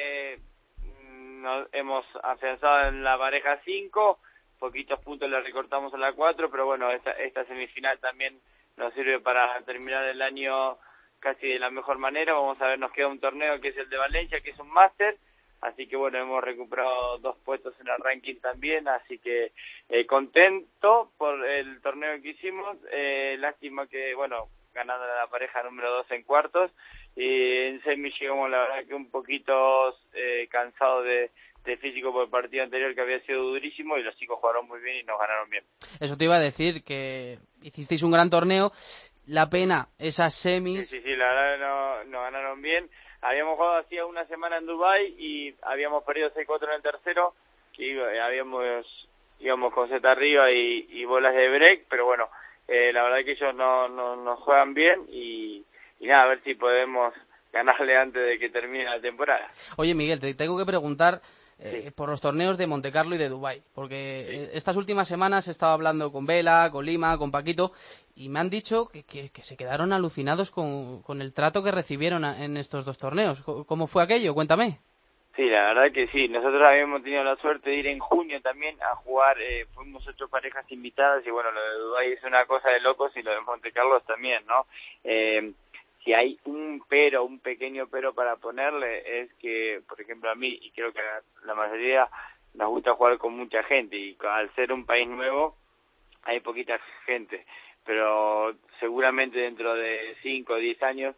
nos 1.44 1.68
hemos 1.72 2.04
afianzado 2.22 2.88
en 2.88 3.04
la 3.04 3.18
pareja 3.18 3.60
5, 3.64 4.18
poquitos 4.58 4.98
puntos 5.00 5.28
le 5.30 5.40
recortamos 5.42 5.92
a 5.92 5.98
la 5.98 6.12
4, 6.14 6.50
pero 6.50 6.64
bueno, 6.64 6.90
esta, 6.90 7.12
esta 7.12 7.44
semifinal 7.44 7.98
también 7.98 8.40
nos 8.76 8.94
sirve 8.94 9.20
para 9.20 9.60
terminar 9.60 10.04
el 10.06 10.22
año 10.22 10.78
casi 11.20 11.48
de 11.48 11.58
la 11.58 11.70
mejor 11.70 11.98
manera. 11.98 12.32
Vamos 12.32 12.60
a 12.60 12.68
ver, 12.68 12.78
nos 12.78 12.92
queda 12.92 13.08
un 13.08 13.20
torneo 13.20 13.60
que 13.60 13.68
es 13.68 13.76
el 13.76 13.90
de 13.90 13.96
Valencia, 13.98 14.40
que 14.40 14.50
es 14.50 14.58
un 14.58 14.70
máster, 14.70 15.18
así 15.60 15.86
que 15.86 15.96
bueno, 15.96 16.18
hemos 16.18 16.42
recuperado 16.42 17.18
dos 17.18 17.36
puestos 17.44 17.74
en 17.80 17.88
el 17.88 17.98
ranking 17.98 18.36
también, 18.36 18.88
así 18.88 19.18
que 19.18 19.52
eh, 19.90 20.06
contento 20.06 21.12
por 21.18 21.46
el 21.46 21.80
torneo 21.82 22.20
que 22.22 22.30
hicimos, 22.30 22.78
eh, 22.90 23.36
lástima 23.38 23.86
que, 23.86 24.14
bueno, 24.14 24.48
ganando 24.74 25.06
la 25.06 25.26
pareja 25.28 25.62
número 25.62 25.90
2 25.90 26.10
en 26.10 26.22
cuartos, 26.24 26.70
y 27.16 27.66
en 27.66 27.82
semi 27.82 28.10
llegamos 28.18 28.50
la 28.50 28.58
verdad 28.58 28.84
que 28.86 28.94
un 28.94 29.10
poquito 29.10 29.96
eh, 30.14 30.48
cansado 30.50 31.02
de, 31.02 31.30
físico 31.80 32.12
por 32.12 32.24
el 32.24 32.30
partido 32.30 32.62
anterior 32.62 32.94
que 32.94 33.00
había 33.00 33.20
sido 33.20 33.42
durísimo 33.42 33.96
y 33.96 34.02
los 34.02 34.14
chicos 34.16 34.38
jugaron 34.38 34.68
muy 34.68 34.80
bien 34.80 34.98
y 34.98 35.02
nos 35.04 35.18
ganaron 35.18 35.48
bien. 35.48 35.64
Eso 35.98 36.16
te 36.16 36.24
iba 36.24 36.36
a 36.36 36.40
decir, 36.40 36.84
que 36.84 37.38
hicisteis 37.62 38.02
un 38.02 38.10
gran 38.10 38.28
torneo, 38.28 38.70
la 39.26 39.48
pena, 39.48 39.88
esas 39.98 40.34
semis... 40.34 40.90
Sí, 40.90 41.00
sí, 41.00 41.16
la 41.16 41.32
verdad 41.32 42.04
nos 42.04 42.22
ganaron 42.22 42.60
bien. 42.60 42.90
Habíamos 43.22 43.56
jugado 43.56 43.78
hacía 43.78 44.04
una 44.04 44.26
semana 44.26 44.58
en 44.58 44.66
Dubai 44.66 45.14
y 45.18 45.54
habíamos 45.62 46.04
perdido 46.04 46.30
6-4 46.34 46.64
en 46.64 46.74
el 46.74 46.82
tercero, 46.82 47.34
que 47.72 47.98
habíamos 48.20 48.84
íbamos 49.40 49.72
con 49.72 49.88
Z 49.88 50.10
arriba 50.10 50.50
y, 50.50 51.04
bolas 51.04 51.34
de 51.34 51.48
break, 51.48 51.86
pero 51.88 52.06
bueno, 52.06 52.28
eh, 52.68 52.92
la 52.92 53.02
verdad 53.02 53.24
que 53.24 53.32
ellos 53.32 53.54
no, 53.54 53.88
no, 53.88 54.16
nos 54.16 54.40
juegan 54.40 54.74
bien 54.74 55.06
y 55.08 55.64
y 56.04 56.06
nada, 56.06 56.24
a 56.24 56.28
ver 56.28 56.42
si 56.44 56.54
podemos 56.54 57.14
ganarle 57.52 57.96
antes 57.96 58.22
de 58.26 58.38
que 58.38 58.50
termine 58.50 58.84
la 58.84 59.00
temporada. 59.00 59.50
Oye, 59.76 59.94
Miguel, 59.94 60.20
te 60.20 60.34
tengo 60.34 60.58
que 60.58 60.66
preguntar 60.66 61.22
eh, 61.58 61.92
por 61.94 62.10
los 62.10 62.20
torneos 62.20 62.58
de 62.58 62.66
Monte 62.66 62.90
Carlo 62.90 63.14
y 63.14 63.18
de 63.18 63.28
Dubai, 63.28 63.62
porque 63.74 64.20
eh, 64.20 64.50
estas 64.52 64.76
últimas 64.76 65.08
semanas 65.08 65.46
he 65.46 65.52
estado 65.52 65.72
hablando 65.72 66.10
con 66.12 66.26
Vela, 66.26 66.68
con 66.72 66.84
Lima, 66.84 67.16
con 67.16 67.30
Paquito, 67.30 67.72
y 68.16 68.28
me 68.28 68.40
han 68.40 68.50
dicho 68.50 68.88
que, 68.88 69.04
que, 69.04 69.30
se 69.42 69.56
quedaron 69.56 69.92
alucinados 69.92 70.50
con, 70.50 71.02
con, 71.02 71.22
el 71.22 71.32
trato 71.32 71.62
que 71.62 71.70
recibieron 71.70 72.24
en 72.24 72.56
estos 72.56 72.84
dos 72.84 72.98
torneos. 72.98 73.42
¿Cómo 73.42 73.86
fue 73.86 74.02
aquello? 74.02 74.34
Cuéntame. 74.34 74.80
Sí, 75.36 75.42
la 75.46 75.74
verdad 75.74 75.92
que 75.92 76.06
sí. 76.08 76.28
Nosotros 76.28 76.62
habíamos 76.62 77.02
tenido 77.02 77.24
la 77.24 77.36
suerte 77.36 77.70
de 77.70 77.76
ir 77.76 77.86
en 77.88 77.98
junio 77.98 78.40
también 78.40 78.80
a 78.82 78.94
jugar. 78.96 79.36
Eh, 79.40 79.66
fuimos 79.74 80.06
ocho 80.06 80.28
parejas 80.28 80.70
invitadas 80.70 81.26
y 81.26 81.30
bueno, 81.30 81.50
lo 81.50 81.60
de 81.60 81.78
Dubái 81.78 82.12
es 82.12 82.22
una 82.22 82.46
cosa 82.46 82.70
de 82.70 82.80
locos 82.80 83.16
y 83.16 83.22
lo 83.22 83.32
de 83.32 83.40
Monte 83.40 83.72
Carlo 83.72 84.00
también, 84.00 84.46
¿no? 84.46 84.66
Eh, 85.02 85.52
si 86.04 86.12
hay 86.12 86.38
un 86.44 86.84
pero, 86.88 87.24
un 87.24 87.40
pequeño 87.40 87.88
pero 87.88 88.14
para 88.14 88.36
ponerle, 88.36 89.22
es 89.22 89.34
que, 89.34 89.80
por 89.88 90.00
ejemplo, 90.00 90.30
a 90.30 90.34
mí, 90.34 90.58
y 90.60 90.70
creo 90.70 90.92
que 90.92 91.00
a 91.00 91.22
la 91.46 91.54
mayoría 91.54 92.08
nos 92.54 92.68
gusta 92.68 92.94
jugar 92.94 93.18
con 93.18 93.36
mucha 93.36 93.62
gente, 93.64 93.96
y 93.96 94.16
al 94.28 94.54
ser 94.54 94.72
un 94.72 94.84
país 94.86 95.08
nuevo, 95.08 95.56
hay 96.24 96.40
poquita 96.40 96.78
gente, 97.06 97.44
pero 97.84 98.54
seguramente 98.80 99.38
dentro 99.38 99.74
de 99.74 100.16
5 100.22 100.52
o 100.52 100.56
10 100.56 100.82
años, 100.82 101.16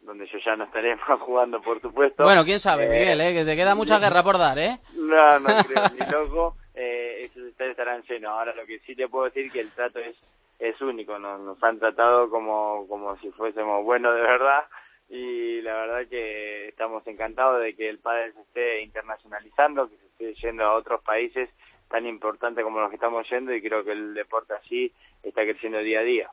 donde 0.00 0.26
yo 0.26 0.38
ya 0.44 0.56
no 0.56 0.64
estaré 0.64 0.96
más 1.08 1.20
jugando, 1.20 1.60
por 1.60 1.80
supuesto. 1.80 2.24
Bueno, 2.24 2.44
quién 2.44 2.60
sabe, 2.60 2.86
eh, 2.86 2.88
Miguel, 2.88 3.20
¿eh? 3.20 3.34
que 3.34 3.44
te 3.44 3.56
queda 3.56 3.74
mucha 3.74 3.98
guerra 3.98 4.22
por 4.22 4.38
dar, 4.38 4.58
¿eh? 4.58 4.78
No, 4.94 5.38
no 5.38 5.48
creo, 5.66 5.82
ni 5.98 6.10
loco, 6.10 6.56
eh, 6.74 7.30
esos 7.30 7.58
estarán 7.58 8.02
llenos. 8.02 8.30
Ahora, 8.30 8.54
lo 8.54 8.66
que 8.66 8.78
sí 8.80 8.94
te 8.94 9.08
puedo 9.08 9.26
decir 9.26 9.50
que 9.50 9.60
el 9.60 9.70
trato 9.72 9.98
es 9.98 10.16
es 10.58 10.80
único, 10.80 11.18
nos, 11.18 11.40
nos 11.40 11.62
han 11.62 11.78
tratado 11.78 12.28
como, 12.30 12.86
como 12.88 13.16
si 13.18 13.30
fuésemos 13.30 13.84
buenos 13.84 14.14
de 14.14 14.22
verdad 14.22 14.64
y 15.08 15.60
la 15.62 15.74
verdad 15.74 16.08
que 16.08 16.68
estamos 16.68 17.06
encantados 17.06 17.62
de 17.62 17.74
que 17.74 17.88
el 17.88 17.98
padre 17.98 18.32
se 18.32 18.40
esté 18.40 18.82
internacionalizando, 18.82 19.88
que 19.88 19.96
se 19.96 20.06
esté 20.06 20.46
yendo 20.46 20.64
a 20.64 20.74
otros 20.74 21.02
países 21.02 21.48
tan 21.88 22.06
importantes 22.06 22.62
como 22.62 22.80
los 22.80 22.90
que 22.90 22.96
estamos 22.96 23.28
yendo 23.30 23.54
y 23.54 23.62
creo 23.62 23.84
que 23.84 23.92
el 23.92 24.14
deporte 24.14 24.52
así 24.54 24.92
está 25.22 25.42
creciendo 25.42 25.78
día 25.78 26.00
a 26.00 26.02
día. 26.02 26.30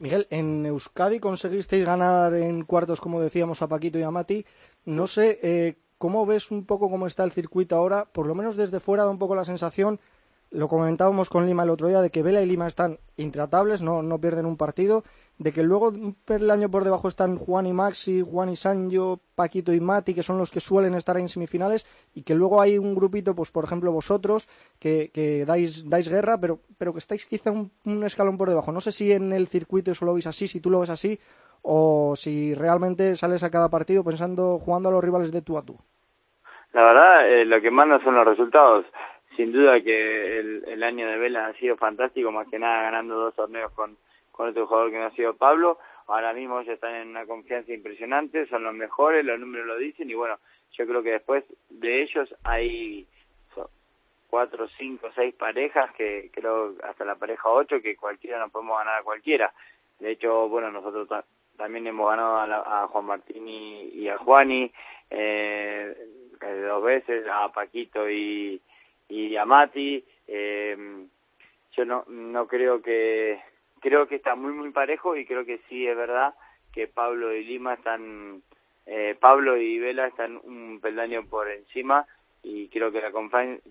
Miguel, 0.00 0.26
en 0.30 0.64
Euskadi 0.64 1.20
conseguisteis 1.20 1.84
ganar 1.84 2.32
en 2.34 2.64
cuartos, 2.64 3.02
como 3.02 3.20
decíamos, 3.20 3.60
a 3.60 3.68
Paquito 3.68 3.98
y 3.98 4.02
a 4.02 4.10
Mati. 4.10 4.46
No 4.86 5.06
sé 5.06 5.38
eh, 5.42 5.76
¿cómo 5.98 6.24
ves 6.24 6.50
un 6.50 6.64
poco 6.64 6.88
cómo 6.88 7.06
está 7.06 7.22
el 7.24 7.32
circuito 7.32 7.76
ahora? 7.76 8.06
Por 8.06 8.26
lo 8.26 8.34
menos 8.34 8.56
desde 8.56 8.80
fuera 8.80 9.04
da 9.04 9.10
un 9.10 9.18
poco 9.18 9.34
la 9.34 9.44
sensación, 9.44 10.00
lo 10.50 10.68
comentábamos 10.68 11.30
con 11.30 11.46
Lima 11.46 11.62
el 11.62 11.70
otro 11.70 11.88
día, 11.88 12.00
de 12.00 12.10
que 12.10 12.22
Vela 12.22 12.42
y 12.42 12.46
Lima 12.46 12.66
están 12.66 12.98
intratables, 13.16 13.82
no, 13.82 14.02
no 14.02 14.20
pierden 14.20 14.46
un 14.46 14.56
partido, 14.56 15.04
de 15.38 15.52
que 15.52 15.62
luego 15.62 15.92
el 16.26 16.50
año 16.50 16.68
por 16.70 16.84
debajo 16.84 17.08
están 17.08 17.38
Juan 17.38 17.66
y 17.66 17.72
Maxi, 17.72 18.22
Juan 18.22 18.50
y 18.50 18.56
Sancho, 18.56 19.20
Paquito 19.36 19.72
y 19.72 19.80
Mati, 19.80 20.12
que 20.12 20.22
son 20.24 20.38
los 20.38 20.50
que 20.50 20.60
suelen 20.60 20.94
estar 20.94 21.16
en 21.18 21.28
semifinales, 21.28 21.86
y 22.14 22.24
que 22.24 22.34
luego 22.34 22.60
hay 22.60 22.78
un 22.78 22.94
grupito, 22.94 23.34
pues 23.34 23.52
por 23.52 23.64
ejemplo 23.64 23.92
vosotros, 23.92 24.48
que, 24.80 25.10
que 25.14 25.44
dais, 25.46 25.88
dais 25.88 26.08
guerra, 26.08 26.36
pero, 26.38 26.58
pero 26.78 26.92
que 26.92 26.98
estáis 26.98 27.24
quizá 27.26 27.52
un, 27.52 28.04
escalón 28.04 28.36
por 28.36 28.48
debajo. 28.48 28.72
No 28.72 28.80
sé 28.80 28.90
si 28.90 29.12
en 29.12 29.32
el 29.32 29.46
circuito 29.46 29.92
eso 29.92 30.04
lo 30.04 30.14
veis 30.14 30.26
así, 30.26 30.48
si 30.48 30.60
tú 30.60 30.68
lo 30.68 30.80
ves 30.80 30.90
así, 30.90 31.18
o 31.62 32.14
si 32.16 32.54
realmente 32.54 33.14
sales 33.14 33.44
a 33.44 33.50
cada 33.50 33.68
partido 33.68 34.02
pensando, 34.02 34.58
jugando 34.58 34.88
a 34.88 34.92
los 34.92 35.04
rivales 35.04 35.30
de 35.30 35.42
tú 35.42 35.58
a 35.58 35.62
tú. 35.62 35.78
La 36.72 36.82
verdad, 36.82 37.28
eh, 37.28 37.44
lo 37.44 37.60
que 37.60 37.70
manda 37.70 38.02
son 38.02 38.14
los 38.14 38.26
resultados. 38.26 38.84
Sin 39.40 39.52
duda 39.52 39.80
que 39.80 40.38
el, 40.38 40.64
el 40.66 40.82
año 40.82 41.08
de 41.08 41.16
Vela 41.16 41.46
ha 41.46 41.54
sido 41.54 41.78
fantástico, 41.78 42.30
más 42.30 42.46
que 42.48 42.58
nada 42.58 42.82
ganando 42.82 43.14
dos 43.14 43.34
torneos 43.34 43.72
con 43.72 43.96
con 44.40 44.48
otro 44.48 44.66
jugador 44.66 44.90
que 44.90 44.98
no 44.98 45.04
ha 45.04 45.10
sido 45.10 45.36
Pablo. 45.36 45.78
Ahora 46.06 46.32
mismo 46.32 46.62
ya 46.62 46.72
están 46.72 46.94
en 46.94 47.08
una 47.08 47.26
confianza 47.26 47.74
impresionante, 47.74 48.46
son 48.46 48.64
los 48.64 48.72
mejores, 48.72 49.22
los 49.22 49.38
números 49.38 49.66
lo 49.66 49.76
dicen 49.76 50.08
y 50.08 50.14
bueno, 50.14 50.38
yo 50.72 50.86
creo 50.86 51.02
que 51.02 51.10
después 51.10 51.44
de 51.68 52.02
ellos 52.02 52.34
hay 52.42 53.06
cuatro, 54.30 54.66
cinco, 54.78 55.10
seis 55.14 55.34
parejas 55.34 55.92
que 55.92 56.30
creo 56.32 56.74
hasta 56.84 57.04
la 57.04 57.16
pareja 57.16 57.50
ocho 57.50 57.82
que 57.82 57.96
cualquiera 57.96 58.38
no 58.38 58.48
podemos 58.48 58.78
ganar 58.78 59.00
a 59.00 59.04
cualquiera. 59.04 59.52
De 59.98 60.12
hecho, 60.12 60.48
bueno, 60.48 60.70
nosotros 60.70 61.06
también 61.58 61.86
hemos 61.86 62.08
ganado 62.08 62.38
a, 62.38 62.88
Juan 62.88 63.04
Martín 63.04 63.46
y, 63.46 64.08
a 64.08 64.16
Juani 64.16 64.72
eh, 65.10 65.94
dos 66.40 66.82
veces, 66.82 67.26
a 67.30 67.52
Paquito 67.52 68.08
y, 68.08 68.62
y 69.10 69.36
a 69.36 69.44
Mati. 69.44 70.02
Eh, 70.26 71.06
yo 71.76 71.84
no, 71.84 72.04
no 72.08 72.46
creo 72.46 72.80
que 72.80 73.40
creo 73.80 74.06
que 74.06 74.16
está 74.16 74.34
muy 74.34 74.52
muy 74.52 74.70
parejo 74.70 75.16
y 75.16 75.26
creo 75.26 75.44
que 75.44 75.60
sí 75.68 75.86
es 75.86 75.96
verdad 75.96 76.34
que 76.72 76.86
Pablo 76.86 77.34
y 77.34 77.44
Lima 77.44 77.74
están 77.74 78.42
eh, 78.86 79.16
Pablo 79.18 79.56
y 79.56 79.78
Vela 79.78 80.06
están 80.06 80.38
un 80.44 80.80
peldaño 80.80 81.24
por 81.26 81.50
encima 81.50 82.06
y 82.42 82.68
creo 82.68 82.92
que 82.92 83.00
la, 83.00 83.10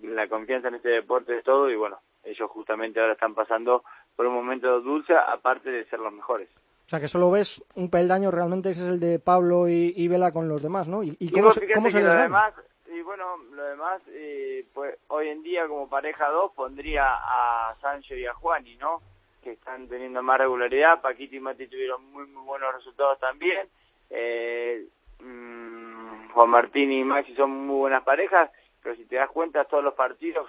la 0.02 0.28
confianza 0.28 0.68
en 0.68 0.76
este 0.76 0.88
deporte 0.88 1.38
es 1.38 1.44
todo 1.44 1.70
y 1.70 1.76
bueno 1.76 1.98
ellos 2.24 2.50
justamente 2.50 3.00
ahora 3.00 3.14
están 3.14 3.34
pasando 3.34 3.84
por 4.16 4.26
un 4.26 4.34
momento 4.34 4.80
dulce 4.80 5.14
aparte 5.14 5.70
de 5.70 5.84
ser 5.86 6.00
los 6.00 6.12
mejores 6.12 6.48
o 6.86 6.88
sea 6.88 7.00
que 7.00 7.08
solo 7.08 7.30
ves 7.30 7.62
un 7.76 7.90
peldaño 7.90 8.30
realmente 8.30 8.70
que 8.70 8.78
es 8.78 8.84
el 8.84 9.00
de 9.00 9.18
Pablo 9.18 9.68
y, 9.68 10.08
Vela 10.08 10.32
con 10.32 10.48
los 10.48 10.62
demás 10.62 10.88
¿no? 10.88 11.02
y, 11.02 11.14
cómo, 11.30 11.52
se, 11.52 11.70
cómo 11.72 11.88
se 11.88 12.02
les 12.02 12.22
demás, 12.22 12.52
y 12.56 12.69
bueno 13.10 13.38
lo 13.54 13.64
demás 13.64 14.00
eh, 14.08 14.64
pues 14.72 14.96
hoy 15.08 15.28
en 15.30 15.42
día 15.42 15.66
como 15.66 15.88
pareja 15.88 16.28
dos 16.28 16.52
pondría 16.52 17.04
a 17.12 17.74
Sancho 17.80 18.14
y 18.14 18.24
a 18.24 18.34
Juani 18.34 18.76
no 18.76 19.00
que 19.42 19.52
están 19.52 19.88
teniendo 19.88 20.22
más 20.22 20.38
regularidad. 20.38 21.00
Paquito 21.00 21.36
y 21.36 21.40
Mati 21.40 21.66
tuvieron 21.66 22.04
muy, 22.12 22.26
muy 22.26 22.44
buenos 22.44 22.74
resultados 22.74 23.18
también. 23.18 23.68
Eh, 24.10 24.86
mm, 25.20 26.28
Juan 26.30 26.50
Martín 26.50 26.92
y 26.92 27.04
Maxi 27.04 27.34
son 27.34 27.50
muy 27.66 27.78
buenas 27.78 28.02
parejas, 28.04 28.50
pero 28.82 28.94
si 28.96 29.04
te 29.06 29.16
das 29.16 29.30
cuenta, 29.30 29.64
todos 29.64 29.82
los 29.82 29.94
partidos. 29.94 30.48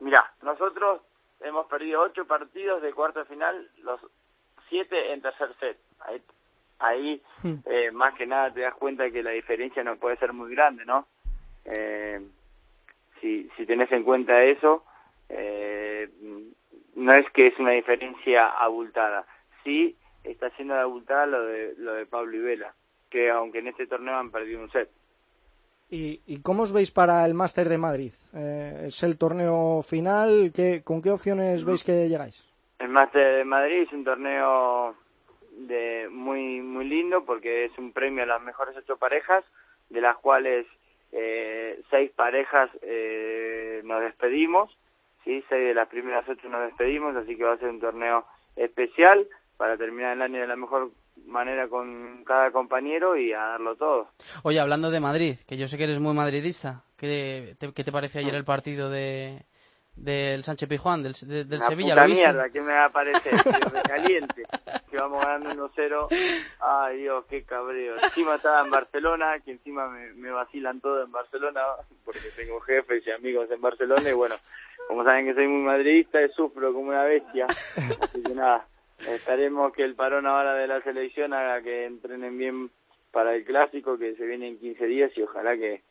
mira, 0.00 0.32
nosotros 0.42 1.02
hemos 1.40 1.66
perdido 1.66 2.02
ocho 2.02 2.24
partidos 2.26 2.82
de 2.82 2.92
cuarto 2.92 3.24
final, 3.26 3.68
los 3.82 4.00
siete 4.68 5.12
en 5.12 5.20
tercer 5.20 5.54
set. 5.58 5.78
Ahí, 6.00 6.22
ahí 6.78 7.22
hmm. 7.42 7.54
eh, 7.66 7.90
más 7.90 8.14
que 8.14 8.26
nada 8.26 8.52
te 8.52 8.60
das 8.60 8.74
cuenta 8.74 9.10
que 9.10 9.22
la 9.22 9.30
diferencia 9.30 9.82
no 9.82 9.96
puede 9.96 10.16
ser 10.16 10.32
muy 10.32 10.54
grande, 10.54 10.84
¿no? 10.84 11.06
Eh, 11.64 12.20
si, 13.20 13.48
si 13.56 13.66
tenés 13.66 13.90
en 13.92 14.02
cuenta 14.02 14.42
eso, 14.44 14.84
eh, 15.28 16.08
no 16.94 17.14
es 17.14 17.28
que 17.30 17.48
es 17.48 17.58
una 17.58 17.72
diferencia 17.72 18.48
abultada. 18.48 19.26
Sí 19.64 19.96
está 20.24 20.50
siendo 20.50 20.74
abultada 20.74 21.26
lo 21.26 21.44
de, 21.46 21.74
lo 21.78 21.94
de 21.94 22.06
Pablo 22.06 22.36
y 22.36 22.40
Vela, 22.40 22.74
que 23.10 23.30
aunque 23.30 23.58
en 23.58 23.68
este 23.68 23.86
torneo 23.86 24.16
han 24.16 24.30
perdido 24.30 24.60
un 24.60 24.70
set. 24.70 24.90
¿Y, 25.90 26.22
y 26.26 26.40
cómo 26.40 26.62
os 26.62 26.72
veis 26.72 26.90
para 26.90 27.26
el 27.26 27.34
Máster 27.34 27.68
de 27.68 27.76
Madrid? 27.76 28.12
Eh, 28.34 28.84
¿Es 28.86 29.02
el 29.02 29.18
torneo 29.18 29.82
final? 29.82 30.50
¿Qué, 30.54 30.82
¿Con 30.82 31.02
qué 31.02 31.10
opciones 31.10 31.64
veis 31.64 31.84
que 31.84 32.08
llegáis? 32.08 32.48
El 32.78 32.88
Máster 32.88 33.36
de 33.36 33.44
Madrid 33.44 33.82
es 33.82 33.92
un 33.92 34.04
torneo 34.04 34.94
de 35.52 36.08
muy 36.10 36.62
muy 36.62 36.86
lindo 36.86 37.24
porque 37.24 37.66
es 37.66 37.78
un 37.78 37.92
premio 37.92 38.22
a 38.22 38.26
las 38.26 38.42
mejores 38.42 38.74
ocho 38.76 38.96
parejas, 38.96 39.44
de 39.90 40.00
las 40.00 40.16
cuales 40.16 40.66
eh, 41.12 41.80
seis 41.90 42.10
parejas 42.10 42.70
eh, 42.82 43.80
nos 43.84 44.00
despedimos 44.00 44.76
¿sí? 45.24 45.42
Seis 45.48 45.68
de 45.68 45.74
las 45.74 45.88
primeras 45.88 46.28
ocho 46.28 46.48
nos 46.48 46.62
despedimos, 46.62 47.14
así 47.16 47.36
que 47.36 47.44
va 47.44 47.54
a 47.54 47.58
ser 47.58 47.68
un 47.68 47.80
torneo 47.80 48.24
especial 48.56 49.26
para 49.56 49.76
terminar 49.76 50.14
el 50.14 50.22
año 50.22 50.40
de 50.40 50.46
la 50.46 50.56
mejor 50.56 50.90
manera 51.26 51.68
con 51.68 52.24
cada 52.24 52.50
compañero 52.50 53.16
y 53.16 53.32
a 53.32 53.40
darlo 53.40 53.76
todo. 53.76 54.08
Oye, 54.42 54.58
hablando 54.58 54.90
de 54.90 55.00
Madrid, 55.00 55.36
que 55.46 55.56
yo 55.56 55.68
sé 55.68 55.76
que 55.76 55.84
eres 55.84 56.00
muy 56.00 56.14
madridista, 56.14 56.84
¿qué 56.96 57.54
te, 57.58 57.72
qué 57.72 57.84
te 57.84 57.92
parece 57.92 58.18
ayer 58.18 58.34
el 58.34 58.44
partido 58.44 58.90
de, 58.90 59.44
del 59.94 60.42
Sánchez 60.42 60.68
Pijuán, 60.68 61.02
del, 61.02 61.12
del 61.12 61.60
Sevilla. 61.60 61.94
Puta 61.94 62.06
mierda, 62.08 62.50
que 62.50 62.60
me 62.60 62.72
va 62.72 62.86
a 62.86 62.90
parecer, 62.90 63.32
caliente, 63.86 64.42
que 64.90 64.96
vamos 64.96 65.24
ganando 65.24 65.68
1-0. 65.68 66.08
Ay 66.60 66.98
Dios, 66.98 67.24
qué 67.28 67.44
cabreo. 67.44 67.94
Encima 68.02 68.36
estaba 68.36 68.62
en 68.62 68.70
Barcelona, 68.70 69.38
que 69.44 69.52
encima 69.52 69.88
me, 69.88 70.12
me 70.14 70.30
vacilan 70.30 70.80
todo 70.80 71.02
en 71.04 71.12
Barcelona, 71.12 71.60
porque 72.04 72.30
tengo 72.36 72.60
jefes 72.60 73.06
y 73.06 73.10
amigos 73.10 73.50
en 73.50 73.60
Barcelona, 73.60 74.08
y 74.08 74.14
bueno, 74.14 74.36
como 74.88 75.04
saben 75.04 75.26
que 75.26 75.34
soy 75.34 75.46
muy 75.46 75.62
madridista, 75.62 76.18
sufro 76.28 76.72
como 76.72 76.88
una 76.88 77.04
bestia. 77.04 77.46
Así 78.00 78.22
que 78.22 78.34
nada, 78.34 78.66
esperemos 79.06 79.72
que 79.72 79.84
el 79.84 79.94
parón 79.94 80.26
ahora 80.26 80.54
de 80.54 80.66
la 80.66 80.80
selección 80.82 81.32
haga 81.32 81.62
que 81.62 81.86
entrenen 81.86 82.36
bien 82.38 82.70
para 83.10 83.34
el 83.34 83.44
clásico 83.44 83.98
que 83.98 84.14
se 84.16 84.26
viene 84.26 84.48
en 84.48 84.58
15 84.58 84.86
días 84.86 85.12
y 85.16 85.22
ojalá 85.22 85.56
que 85.56 85.82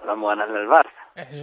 podamos 0.00 0.30
ganarle 0.30 0.60
al 0.60 0.68
Barça. 0.68 0.97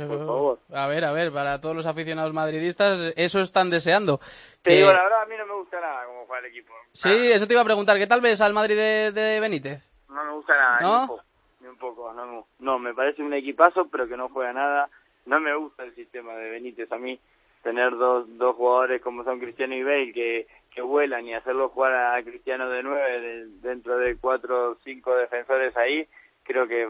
Por 0.08 0.20
favor. 0.20 0.60
A 0.74 0.88
ver, 0.88 1.06
a 1.06 1.12
ver, 1.12 1.32
para 1.32 1.60
todos 1.62 1.76
los 1.76 1.86
aficionados 1.86 2.34
madridistas, 2.34 3.14
eso 3.16 3.42
están 3.42 3.70
deseando. 3.70 4.20
Te 4.62 4.76
digo, 4.76 4.92
la 4.92 5.04
verdad, 5.04 5.22
a 5.24 5.26
mí 5.26 5.36
no 5.38 5.46
me 5.46 5.54
gusta 5.54 5.80
nada 5.80 6.06
cómo 6.06 6.26
juega 6.26 6.46
el 6.46 6.52
equipo. 6.52 6.74
Sí, 6.94 7.32
eso 7.32 7.48
te 7.48 7.54
iba 7.54 7.62
a 7.62 7.66
preguntar, 7.66 7.98
¿qué 7.98 8.08
tal 8.08 8.22
ves 8.22 8.42
al 8.42 8.54
Madrid 8.54 8.76
de, 8.78 9.40
Benítez? 9.40 9.90
No 10.10 10.24
me 10.24 10.32
gusta 10.32 10.56
nada, 10.56 10.80
¿No? 10.82 11.18
ni 11.60 11.68
un 11.68 11.78
poco, 11.78 12.14
no, 12.14 12.46
no, 12.60 12.80
me 12.80 12.94
parece 12.94 13.24
un 13.24 13.34
equipazo, 13.34 13.88
pero 13.90 14.08
que 14.08 14.18
no 14.18 14.30
juega 14.30 14.54
nada 14.54 14.90
no 15.26 15.40
me 15.40 15.56
gusta 15.56 15.84
el 15.84 15.96
sistema 15.96 16.34
de 16.36 16.52
Benítez 16.52 16.92
a 16.92 16.98
mí 16.98 17.20
tener 17.64 17.92
dos 17.98 18.26
dos 18.38 18.56
jugadores 18.56 19.02
como 19.02 19.24
son 19.24 19.40
Cristiano 19.40 19.76
y 19.76 19.84
Bale 19.84 20.14
que 20.14 20.48
que 20.74 20.82
vuelan 20.82 21.26
y 21.26 21.34
hacerlo 21.34 21.70
jugar 21.70 21.94
a 21.94 22.24
Cristiano 22.24 22.70
de 22.70 22.84
nueve 22.84 23.48
dentro 23.62 23.98
de 23.98 24.18
cuatro 24.18 24.72
o 24.72 24.76
cinco 24.84 25.16
defensores 25.16 25.76
ahí 25.78 26.08
creo 26.44 26.68
que 26.68 26.88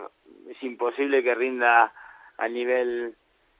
es 0.50 0.64
imposible 0.64 1.24
que 1.24 1.36
rinda 1.36 1.94
al 2.38 2.54
nivel 2.54 3.16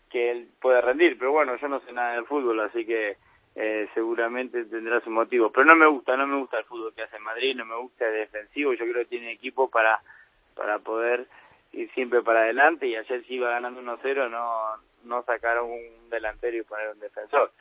que 0.10 0.32
él 0.32 0.50
puede 0.62 0.82
rendir 0.82 1.18
pero 1.18 1.32
bueno 1.32 1.56
yo 1.58 1.68
no 1.68 1.80
sé 1.82 1.92
nada 1.92 2.14
del 2.14 2.26
fútbol 2.26 2.60
así 2.62 2.86
que 2.86 3.18
eh, 3.56 3.88
seguramente 3.94 4.66
tendrá 4.66 5.00
su 5.02 5.10
motivo 5.10 5.52
pero 5.52 5.66
no 5.66 5.76
me 5.76 5.88
gusta 5.88 6.16
no 6.18 6.28
me 6.28 6.38
gusta 6.38 6.60
el 6.60 6.66
fútbol 6.66 6.94
que 6.94 7.04
hace 7.04 7.20
Madrid 7.20 7.56
no 7.56 7.66
me 7.66 7.76
gusta 7.76 8.08
el 8.08 8.16
defensivo 8.16 8.74
yo 8.74 8.86
creo 8.86 9.04
que 9.04 9.06
tiene 9.06 9.32
equipo 9.32 9.70
para 9.70 10.00
para 10.56 10.80
poder 10.80 11.28
ir 11.74 11.92
siempre 11.94 12.22
para 12.22 12.42
adelante 12.42 12.88
y 12.88 12.96
ayer 12.96 13.24
si 13.26 13.36
iba 13.36 13.50
ganando 13.50 13.82
1-0 13.82 14.30
no, 14.30 14.78
no 15.04 15.24
sacaron 15.24 15.70
un 15.70 16.10
delantero 16.10 16.58
y 16.58 16.64
poner 16.64 16.90
un 16.90 17.00
defensor. 17.00 17.52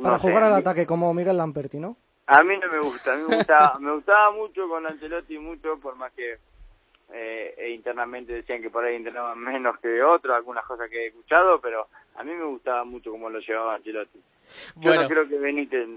para 0.00 0.18
jugar 0.18 0.44
al 0.44 0.54
ataque 0.54 0.86
como 0.86 1.12
Miguel 1.14 1.36
Lamperti, 1.36 1.78
¿no? 1.78 1.96
A 2.26 2.42
mí 2.44 2.56
no 2.56 2.70
me 2.70 2.78
gusta, 2.78 3.14
a 3.14 3.16
mí 3.16 3.24
me 3.28 3.36
gustaba, 3.36 3.78
me 3.80 3.92
gustaba 3.92 4.30
mucho 4.30 4.68
con 4.68 4.86
Ancelotti 4.86 5.38
mucho, 5.38 5.78
por 5.80 5.96
más 5.96 6.12
que 6.12 6.38
eh, 7.12 7.54
e 7.56 7.70
internamente 7.70 8.32
decían 8.32 8.62
que 8.62 8.70
por 8.70 8.84
ahí 8.84 8.96
entrenaban 8.96 9.38
menos 9.42 9.78
que 9.80 10.02
otros, 10.02 10.36
algunas 10.36 10.64
cosas 10.64 10.88
que 10.90 11.04
he 11.04 11.06
escuchado, 11.08 11.60
pero 11.60 11.88
a 12.16 12.24
mí 12.24 12.32
me 12.32 12.44
gustaba 12.44 12.84
mucho 12.84 13.10
cómo 13.10 13.30
lo 13.30 13.38
llevaba 13.40 13.74
Ancelotti. 13.74 14.20
Yo 14.76 14.94
no 14.94 15.08
creo 15.08 15.28
que 15.28 15.38
Benítez 15.38 15.88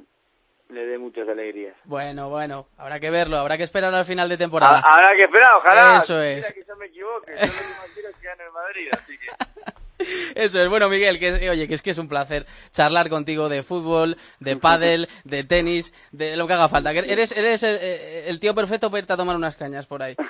le 0.69 0.86
dé 0.86 0.97
muchas 0.97 1.28
alegrías. 1.28 1.75
Bueno, 1.84 2.30
bueno, 2.30 2.67
habrá 2.78 2.99
que 2.99 3.10
verlo, 3.10 3.38
habrá 3.38 3.58
que 3.58 3.63
esperar 3.63 3.93
al 3.93 4.06
final 4.06 4.30
de 4.30 4.38
temporada. 4.38 4.82
habrá 4.86 5.15
que 5.15 5.23
esperar, 5.23 5.56
ojalá. 5.58 5.97
Eso 5.97 6.21
es. 6.21 6.51
Que 6.54 6.63
yo 6.67 6.75
me 6.75 6.88
equivoque, 6.88 7.34
yo 7.36 7.45
no 7.45 7.93
quiero 7.93 8.10
que 8.19 8.25
gane 8.25 8.43
el 8.43 8.51
Madrid, 8.51 8.89
así 8.91 9.17
que... 9.17 9.28
Eso 10.35 10.61
es, 10.61 10.69
bueno 10.69 10.89
Miguel, 10.89 11.19
que 11.19 11.49
oye, 11.49 11.67
que 11.67 11.73
es 11.73 11.81
que 11.81 11.91
es 11.91 11.97
un 11.97 12.07
placer 12.07 12.45
charlar 12.71 13.09
contigo 13.09 13.49
de 13.49 13.63
fútbol, 13.63 14.17
de 14.39 14.55
pádel, 14.65 15.07
de 15.23 15.43
tenis, 15.43 15.93
de 16.11 16.35
lo 16.37 16.47
que 16.47 16.53
haga 16.53 16.69
falta. 16.69 16.93
Que 16.93 16.99
eres 16.99 17.31
eres 17.31 17.63
eh, 17.63 18.25
el, 18.27 18.39
tío 18.39 18.53
perfecto 18.55 18.89
para 18.89 18.99
irte 18.99 19.13
a 19.13 19.17
tomar 19.17 19.35
unas 19.35 19.57
cañas 19.57 19.85
por 19.85 20.01
ahí. 20.01 20.15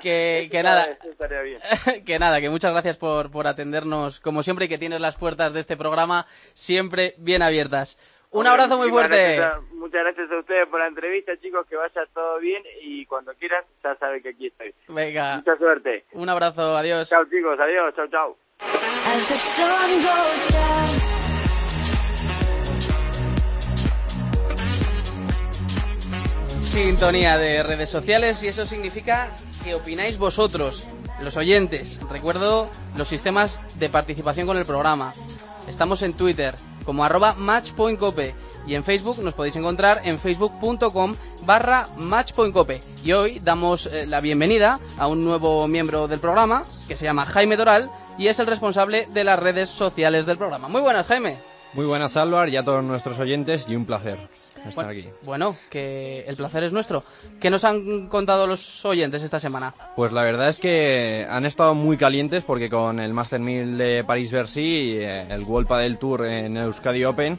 Que, 0.00 0.48
que 0.52 0.62
nada, 0.62 0.96
que 2.06 2.18
nada, 2.20 2.40
que 2.40 2.50
muchas 2.50 2.70
gracias 2.70 2.96
por, 2.96 3.32
por 3.32 3.48
atendernos 3.48 4.20
como 4.20 4.44
siempre 4.44 4.66
y 4.66 4.68
que 4.68 4.78
tienes 4.78 5.00
las 5.00 5.16
puertas 5.16 5.52
de 5.52 5.58
este 5.58 5.76
programa 5.76 6.24
siempre 6.54 7.14
bien 7.18 7.42
abiertas. 7.42 7.98
Un 8.30 8.46
abrazo 8.46 8.76
muy 8.76 8.90
fuerte. 8.90 9.40
muchas 9.72 10.02
gracias 10.02 10.30
a 10.30 10.38
ustedes 10.38 10.68
por 10.68 10.80
la 10.80 10.86
entrevista, 10.86 11.36
chicos, 11.38 11.66
que 11.66 11.76
vaya 11.76 12.06
todo 12.12 12.38
bien 12.38 12.62
y 12.82 13.06
cuando 13.06 13.32
quieras 13.34 13.64
ya 13.82 13.94
saben 13.96 14.22
que 14.22 14.30
aquí 14.30 14.48
estoy. 14.48 14.74
Venga. 14.88 15.36
Mucha 15.36 15.56
suerte. 15.56 16.04
Un 16.12 16.28
abrazo, 16.28 16.76
adiós. 16.76 17.08
Chao 17.08 17.24
chicos, 17.24 17.58
adiós, 17.58 17.94
chao, 17.96 18.08
chao. 18.08 18.47
Sintonía 26.64 27.38
de 27.38 27.62
redes 27.62 27.90
sociales 27.90 28.42
y 28.42 28.48
eso 28.48 28.66
significa 28.66 29.30
que 29.64 29.74
opináis 29.74 30.18
vosotros, 30.18 30.84
los 31.20 31.36
oyentes. 31.36 31.98
Recuerdo 32.10 32.70
los 32.96 33.08
sistemas 33.08 33.58
de 33.78 33.88
participación 33.88 34.46
con 34.46 34.58
el 34.58 34.64
programa. 34.66 35.12
Estamos 35.68 36.02
en 36.02 36.12
Twitter 36.12 36.54
como 36.84 37.04
arroba 37.04 37.34
matchpointcope 37.34 38.34
y 38.66 38.74
en 38.74 38.84
Facebook 38.84 39.22
nos 39.22 39.34
podéis 39.34 39.56
encontrar 39.56 40.02
en 40.04 40.18
facebook.com 40.18 41.16
barra 41.44 41.88
matchpointcope. 41.96 42.80
Y 43.02 43.12
hoy 43.12 43.40
damos 43.40 43.86
eh, 43.86 44.06
la 44.06 44.20
bienvenida 44.20 44.78
a 44.98 45.06
un 45.08 45.24
nuevo 45.24 45.66
miembro 45.66 46.08
del 46.08 46.20
programa 46.20 46.64
que 46.86 46.96
se 46.96 47.04
llama 47.04 47.26
Jaime 47.26 47.56
Doral 47.56 47.90
y 48.18 48.26
es 48.26 48.38
el 48.38 48.46
responsable 48.46 49.08
de 49.12 49.24
las 49.24 49.38
redes 49.38 49.70
sociales 49.70 50.26
del 50.26 50.36
programa. 50.36 50.68
Muy 50.68 50.80
buenas, 50.80 51.06
Jaime. 51.06 51.36
Muy 51.74 51.84
buenas, 51.84 52.16
Álvaro, 52.16 52.50
y 52.50 52.56
a 52.56 52.64
todos 52.64 52.82
nuestros 52.82 53.18
oyentes, 53.18 53.68
y 53.68 53.76
un 53.76 53.84
placer 53.84 54.18
estar 54.66 54.86
bueno, 54.86 54.90
aquí. 54.90 55.08
Bueno, 55.22 55.56
que 55.68 56.24
el 56.26 56.34
placer 56.34 56.64
es 56.64 56.72
nuestro. 56.72 57.02
¿Qué 57.38 57.50
nos 57.50 57.62
han 57.64 58.08
contado 58.08 58.46
los 58.46 58.84
oyentes 58.86 59.22
esta 59.22 59.38
semana? 59.38 59.74
Pues 59.94 60.12
la 60.12 60.22
verdad 60.22 60.48
es 60.48 60.58
que 60.58 61.26
han 61.28 61.44
estado 61.44 61.74
muy 61.74 61.98
calientes 61.98 62.42
porque 62.42 62.70
con 62.70 62.98
el 62.98 63.12
Master 63.12 63.40
1000 63.40 63.76
de 63.76 64.02
París-Bercy, 64.02 64.96
eh, 64.98 65.26
el 65.28 65.44
World 65.44 65.68
del 65.68 65.98
Tour 65.98 66.26
en 66.26 66.56
Euskadi 66.56 67.04
Open, 67.04 67.38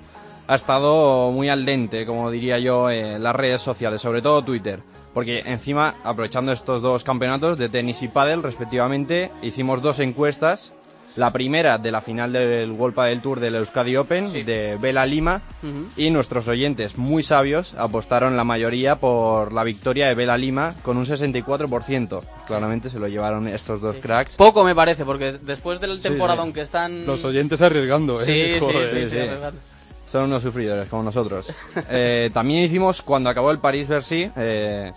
ha 0.50 0.56
estado 0.56 1.30
muy 1.32 1.48
al 1.48 1.64
dente, 1.64 2.08
como 2.08 2.32
diría 2.32 2.58
yo, 2.58 2.90
en 2.90 3.22
las 3.22 3.36
redes 3.36 3.62
sociales, 3.62 4.02
sobre 4.02 4.24
todo 4.24 4.44
Twitter. 4.44 4.80
Porque 5.14 5.44
encima, 5.46 5.98
aprovechando 6.04 6.52
estos 6.52 6.82
dos 6.82 7.04
campeonatos 7.04 7.60
de 7.60 7.70
tenis 7.70 8.02
y 8.02 8.08
pádel, 8.08 8.42
respectivamente, 8.42 9.30
hicimos 9.44 9.84
dos 9.84 10.00
encuestas 10.00 10.74
la 11.16 11.32
primera 11.32 11.78
de 11.78 11.92
la 11.92 12.02
final 12.02 12.34
del 12.34 12.72
World 12.72 13.00
del 13.00 13.22
Tour 13.22 13.40
del 13.40 13.56
Euskadi 13.56 13.96
Open 13.96 14.32
de 14.32 14.78
Vela 14.80 15.06
Lima 15.06 15.42
y 15.96 16.10
nuestros 16.10 16.48
oyentes 16.48 16.98
muy 16.98 17.22
sabios 17.22 17.74
apostaron 17.76 18.36
la 18.36 18.44
mayoría 18.44 18.96
por 18.96 19.54
la 19.54 19.64
victoria 19.64 20.08
de 20.08 20.16
Vela 20.16 20.38
Lima 20.38 20.74
con 20.82 20.98
un 20.98 21.06
64%. 21.06 22.24
Claramente 22.48 22.90
se 22.90 23.00
lo 23.00 23.08
llevaron 23.08 23.48
estos 23.48 23.82
dos 23.82 23.98
cracks. 23.98 24.36
Poco 24.36 24.64
me 24.64 24.74
parece 24.74 25.06
porque 25.06 25.34
después 25.34 25.80
del 25.80 26.02
temporada 26.02 26.42
aunque 26.42 26.62
están 26.62 27.06
los 27.06 27.24
oyentes 27.24 27.62
arriesgando, 27.62 28.20
¿eh? 28.22 28.26
sí, 28.26 28.66
sí, 28.92 29.08
sí, 29.08 29.18
Son 30.10 30.24
unos 30.24 30.42
sufridores 30.42 30.90
como 30.90 31.04
nosotros. 31.04 31.54
Eh, 31.92 32.30
también 32.34 32.64
hicimos 32.64 33.02
cuando 33.02 33.30
acabó 33.30 33.52
el 33.52 33.60
París-Bercy 33.60 34.32
eh, 34.36 34.92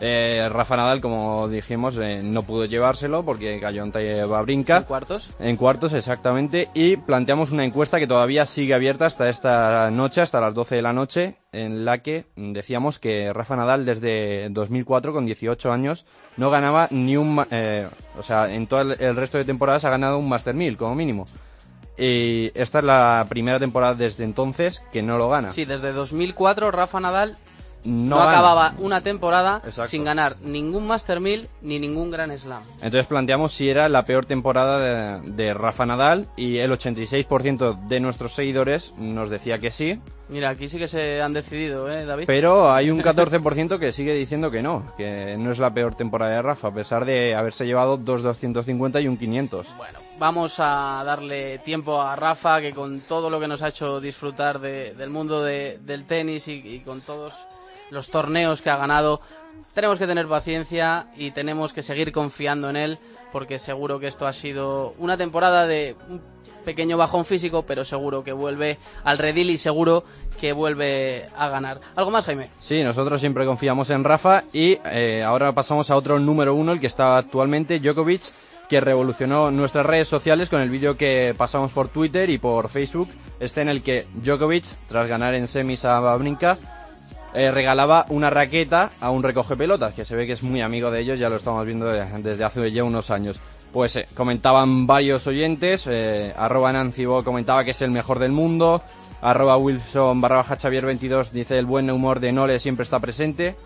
eh, 0.00 0.48
Rafa 0.50 0.76
Nadal, 0.76 1.00
como 1.00 1.48
dijimos, 1.48 1.98
eh, 1.98 2.20
no 2.22 2.42
pudo 2.42 2.64
llevárselo 2.64 3.24
porque 3.24 3.58
cayó 3.60 3.84
en 3.84 4.28
Babrinka. 4.28 4.78
¿En 4.78 4.82
cuartos? 4.82 5.32
En 5.38 5.56
cuartos, 5.56 5.92
exactamente. 5.92 6.68
Y 6.74 6.96
planteamos 6.96 7.52
una 7.52 7.64
encuesta 7.64 7.98
que 7.98 8.06
todavía 8.06 8.44
sigue 8.44 8.74
abierta 8.74 9.06
hasta 9.06 9.28
esta 9.28 9.90
noche, 9.90 10.20
hasta 10.20 10.40
las 10.40 10.54
12 10.54 10.76
de 10.76 10.82
la 10.82 10.92
noche, 10.92 11.36
en 11.52 11.84
la 11.84 12.02
que 12.02 12.26
decíamos 12.36 12.98
que 12.98 13.32
Rafa 13.32 13.56
Nadal 13.56 13.84
desde 13.86 14.48
2004, 14.50 15.12
con 15.12 15.26
18 15.26 15.72
años, 15.72 16.06
no 16.36 16.50
ganaba 16.50 16.88
ni 16.90 17.16
un... 17.16 17.44
Eh, 17.50 17.88
o 18.18 18.22
sea, 18.22 18.52
en 18.52 18.66
todo 18.66 18.80
el, 18.80 19.16
resto 19.16 19.38
de 19.38 19.44
temporadas 19.44 19.84
ha 19.84 19.90
ganado 19.90 20.18
un 20.18 20.28
Master 20.28 20.54
1000, 20.54 20.76
como 20.76 20.94
mínimo. 20.94 21.26
Y 21.96 22.50
esta 22.54 22.80
es 22.80 22.84
la 22.84 23.26
primera 23.28 23.60
temporada 23.60 23.94
desde 23.94 24.24
entonces 24.24 24.82
que 24.92 25.02
no 25.02 25.16
lo 25.16 25.28
gana. 25.28 25.52
Sí, 25.52 25.64
desde 25.64 25.92
2004 25.92 26.70
Rafa 26.70 27.00
Nadal 27.00 27.36
no, 27.84 28.20
acababa 28.20 28.74
una 28.78 29.00
temporada 29.00 29.62
sin 29.86 30.04
ganar 30.04 30.36
ningún 30.40 30.86
Master 30.86 31.20
1000 31.20 31.48
ni 31.62 31.78
ningún 31.78 32.10
Grand 32.10 32.36
Slam. 32.36 32.62
Entonces 32.76 33.06
planteamos 33.06 33.52
si 33.52 33.68
era 33.68 33.88
la 33.88 34.04
peor 34.04 34.26
temporada 34.26 35.20
de, 35.20 35.54
Rafa 35.54 35.86
Nadal 35.86 36.26
y 36.36 36.58
el 36.58 36.72
86% 36.72 37.86
de 37.86 38.00
nuestros 38.00 38.32
seguidores 38.32 38.94
nos 38.98 39.30
decía 39.30 39.58
que 39.58 39.70
sí. 39.70 40.00
Mira, 40.28 40.48
aquí 40.50 40.68
sí 40.68 40.78
que 40.78 40.88
se 40.88 41.20
han 41.20 41.34
decidido, 41.34 41.90
¿eh, 41.90 42.06
David? 42.06 42.24
Pero 42.26 42.72
hay 42.72 42.90
un 42.90 43.00
14% 43.02 43.78
que 43.78 43.92
sigue 43.92 44.14
diciendo 44.14 44.50
que 44.50 44.62
no, 44.62 44.92
que 44.96 45.36
no 45.38 45.52
es 45.52 45.58
la 45.58 45.72
peor 45.72 45.94
temporada 45.94 46.32
de 46.32 46.42
Rafa, 46.42 46.68
a 46.68 46.74
pesar 46.74 47.04
de 47.04 47.34
haberse 47.34 47.66
llevado 47.66 47.98
dos 47.98 48.22
250 48.22 49.00
y 49.00 49.08
un 49.08 49.18
500. 49.18 49.76
Bueno, 49.76 49.98
vamos 50.18 50.56
a 50.58 51.02
darle 51.04 51.58
tiempo 51.58 52.00
a 52.00 52.16
Rafa, 52.16 52.62
que 52.62 52.72
con 52.72 53.00
todo 53.00 53.28
lo 53.28 53.38
que 53.38 53.48
nos 53.48 53.60
ha 53.62 53.68
hecho 53.68 54.00
disfrutar 54.00 54.58
del 54.58 55.10
mundo 55.10 55.44
del 55.44 56.04
tenis 56.06 56.48
y 56.48 56.80
con 56.80 57.02
todos 57.02 57.34
los 57.90 58.10
torneos 58.10 58.62
que 58.62 58.70
ha 58.70 58.76
ganado. 58.76 59.20
Tenemos 59.74 59.98
que 59.98 60.06
tener 60.06 60.26
paciencia 60.28 61.08
y 61.16 61.30
tenemos 61.30 61.72
que 61.72 61.82
seguir 61.82 62.12
confiando 62.12 62.70
en 62.70 62.76
él 62.76 62.98
porque 63.34 63.58
seguro 63.58 63.98
que 63.98 64.06
esto 64.06 64.28
ha 64.28 64.32
sido 64.32 64.94
una 64.98 65.16
temporada 65.16 65.66
de 65.66 65.96
un 66.08 66.22
pequeño 66.64 66.96
bajón 66.96 67.24
físico, 67.24 67.64
pero 67.66 67.84
seguro 67.84 68.22
que 68.22 68.32
vuelve 68.32 68.78
al 69.02 69.18
redil 69.18 69.50
y 69.50 69.58
seguro 69.58 70.04
que 70.40 70.52
vuelve 70.52 71.28
a 71.36 71.48
ganar. 71.48 71.80
¿Algo 71.96 72.12
más, 72.12 72.24
Jaime? 72.26 72.50
Sí, 72.60 72.84
nosotros 72.84 73.20
siempre 73.20 73.44
confiamos 73.44 73.90
en 73.90 74.04
Rafa 74.04 74.44
y 74.52 74.78
eh, 74.84 75.24
ahora 75.24 75.52
pasamos 75.52 75.90
a 75.90 75.96
otro 75.96 76.20
número 76.20 76.54
uno, 76.54 76.70
el 76.70 76.80
que 76.80 76.86
está 76.86 77.18
actualmente, 77.18 77.80
Djokovic, 77.80 78.22
que 78.68 78.80
revolucionó 78.80 79.50
nuestras 79.50 79.84
redes 79.84 80.06
sociales 80.06 80.48
con 80.48 80.60
el 80.60 80.70
vídeo 80.70 80.96
que 80.96 81.34
pasamos 81.36 81.72
por 81.72 81.88
Twitter 81.88 82.30
y 82.30 82.38
por 82.38 82.68
Facebook, 82.68 83.08
este 83.40 83.62
en 83.62 83.68
el 83.68 83.82
que 83.82 84.06
Djokovic, 84.22 84.64
tras 84.88 85.08
ganar 85.08 85.34
en 85.34 85.48
semis 85.48 85.84
a 85.84 85.98
Babrinka, 85.98 86.56
eh, 87.34 87.50
regalaba 87.50 88.06
una 88.10 88.30
raqueta 88.30 88.92
a 89.00 89.10
un 89.10 89.24
recoge 89.24 89.56
pelotas, 89.56 89.92
que 89.92 90.04
se 90.04 90.14
ve 90.14 90.24
que 90.24 90.34
es 90.34 90.42
muy 90.44 90.60
amigo 90.60 90.90
de 90.92 91.00
ellos, 91.00 91.18
ya 91.18 91.28
lo 91.28 91.36
estamos 91.36 91.64
viendo 91.66 91.86
desde 91.86 92.44
hace 92.44 92.70
ya 92.70 92.84
unos 92.84 93.10
años. 93.10 93.40
Pues 93.72 93.96
eh, 93.96 94.06
comentaban 94.14 94.86
varios 94.86 95.26
oyentes, 95.26 95.88
eh, 95.88 96.32
arroba 96.36 96.72
Nancibo 96.72 97.24
comentaba 97.24 97.64
que 97.64 97.72
es 97.72 97.82
el 97.82 97.90
mejor 97.90 98.20
del 98.20 98.30
mundo, 98.30 98.82
arroba 99.20 99.56
Wilson 99.56 100.20
barra 100.20 100.36
baja 100.36 100.56
Xavier 100.56 100.86
22 100.86 101.32
dice 101.32 101.58
el 101.58 101.66
buen 101.66 101.90
humor 101.90 102.20
de 102.20 102.30
Nole 102.30 102.60
siempre 102.60 102.84
está 102.84 103.00
presente, 103.00 103.56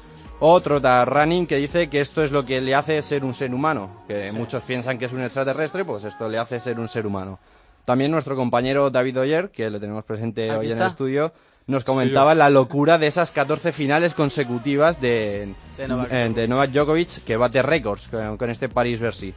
otro 0.41 0.81
da 0.81 1.05
Running 1.05 1.47
que 1.47 1.57
dice 1.57 1.91
que 1.91 2.01
esto 2.01 2.23
es 2.23 2.33
lo 2.33 2.47
que 2.47 2.63
le 2.63 2.75
hace 2.75 3.03
ser 3.03 3.23
un 3.23 3.35
ser 3.35 3.53
humano, 3.53 4.05
que 4.09 4.33
muchos 4.33 4.63
piensan 4.63 4.99
que 4.99 5.05
es 5.05 5.13
un 5.13 5.21
extraterrestre, 5.21 5.85
pues 5.85 6.05
esto 6.05 6.27
le 6.27 6.39
hace 6.39 6.59
ser 6.59 6.81
un 6.81 6.89
ser 6.89 7.07
humano. 7.07 7.39
También 7.85 8.11
nuestro 8.11 8.35
compañero 8.35 8.89
David 8.89 9.21
Oyer, 9.21 9.51
que 9.51 9.69
le 9.69 9.79
tenemos 9.79 10.05
presente 10.05 10.51
hoy 10.53 10.71
en 10.73 10.81
el 10.81 10.87
estudio, 10.89 11.33
nos 11.69 11.85
comentaba 11.85 12.35
la 12.35 12.49
locura 12.49 12.97
de 12.97 13.07
esas 13.07 13.31
14 13.31 13.73
finales 13.73 14.15
consecutivas 14.15 15.03
de, 15.03 15.55
de, 15.77 16.49
Novak, 16.49 16.71
Djokovic, 16.71 17.23
que 17.25 17.37
bate 17.37 17.63
récords 17.63 18.09
con, 18.09 18.51
este 18.51 18.71
París-Bercy. 18.71 19.35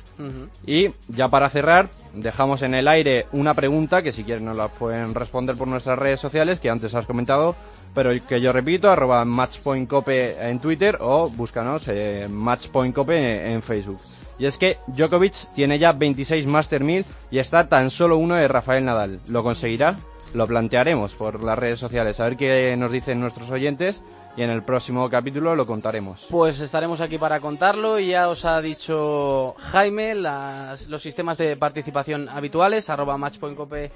Y 0.65 0.89
ya 1.09 1.27
para 1.27 1.49
cerrar, 1.49 1.89
dejamos 2.13 2.61
en 2.61 2.73
el 2.73 2.87
aire 2.87 3.27
una 3.33 3.53
pregunta 3.53 4.01
que 4.01 4.13
si 4.13 4.23
quieren 4.23 4.45
nos 4.45 4.55
la 4.55 4.69
pueden 4.69 5.13
responder 5.13 5.57
por 5.57 5.67
nuestras 5.67 5.99
redes 5.99 6.21
sociales, 6.21 6.61
que 6.61 6.69
antes 6.69 6.95
has 6.95 7.05
comentado, 7.05 7.53
pero 7.93 8.11
que 8.25 8.39
yo 8.39 8.53
repito, 8.53 8.89
arroba 8.89 9.25
matchpointcope 9.25 10.49
en 10.49 10.59
Twitter 10.59 10.97
o 11.01 11.29
búscanos 11.29 11.83
eh, 11.87 12.27
matchpointcope 12.29 13.51
en 13.51 13.61
Facebook. 13.61 13.99
Y 14.39 14.45
es 14.45 14.57
que 14.57 14.77
Djokovic 14.87 15.53
tiene 15.53 15.77
ya 15.77 15.91
26 15.91 16.47
Master 16.47 16.81
1000 16.81 17.05
y 17.29 17.39
está 17.39 17.67
tan 17.67 17.89
solo 17.89 18.17
uno 18.17 18.35
de 18.35 18.47
Rafael 18.47 18.85
Nadal. 18.85 19.19
¿Lo 19.27 19.43
conseguirá? 19.43 19.97
Lo 20.33 20.47
plantearemos 20.47 21.13
por 21.13 21.43
las 21.43 21.57
redes 21.57 21.79
sociales, 21.79 22.19
a 22.19 22.25
ver 22.25 22.37
qué 22.37 22.75
nos 22.77 22.91
dicen 22.91 23.19
nuestros 23.19 23.49
oyentes 23.49 24.01
y 24.37 24.43
en 24.43 24.49
el 24.49 24.63
próximo 24.63 25.09
capítulo 25.09 25.55
lo 25.55 25.65
contaremos. 25.65 26.25
Pues 26.29 26.59
estaremos 26.59 27.01
aquí 27.01 27.17
para 27.17 27.39
contarlo 27.39 27.99
y 27.99 28.07
ya 28.07 28.29
os 28.29 28.45
ha 28.45 28.61
dicho 28.61 29.55
Jaime 29.57 30.15
los 30.15 31.01
sistemas 31.01 31.37
de 31.37 31.57
participación 31.57 32.29
habituales, 32.29 32.89
arroba 32.89 33.17
matchpointcope 33.17 33.91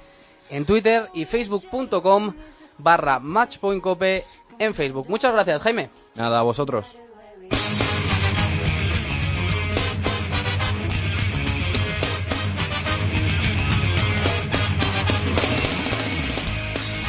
en 0.50 0.65
Twitter 0.65 1.10
y 1.13 1.26
facebook.com 1.26 2.34
barra 2.80 3.19
matchpointcope 3.19 4.24
en 4.60 4.74
Facebook. 4.74 5.10
Muchas 5.10 5.34
gracias, 5.34 5.62
Jaime. 5.62 5.89
Nada, 6.15 6.39
a 6.39 6.43
vosotros. 6.43 6.98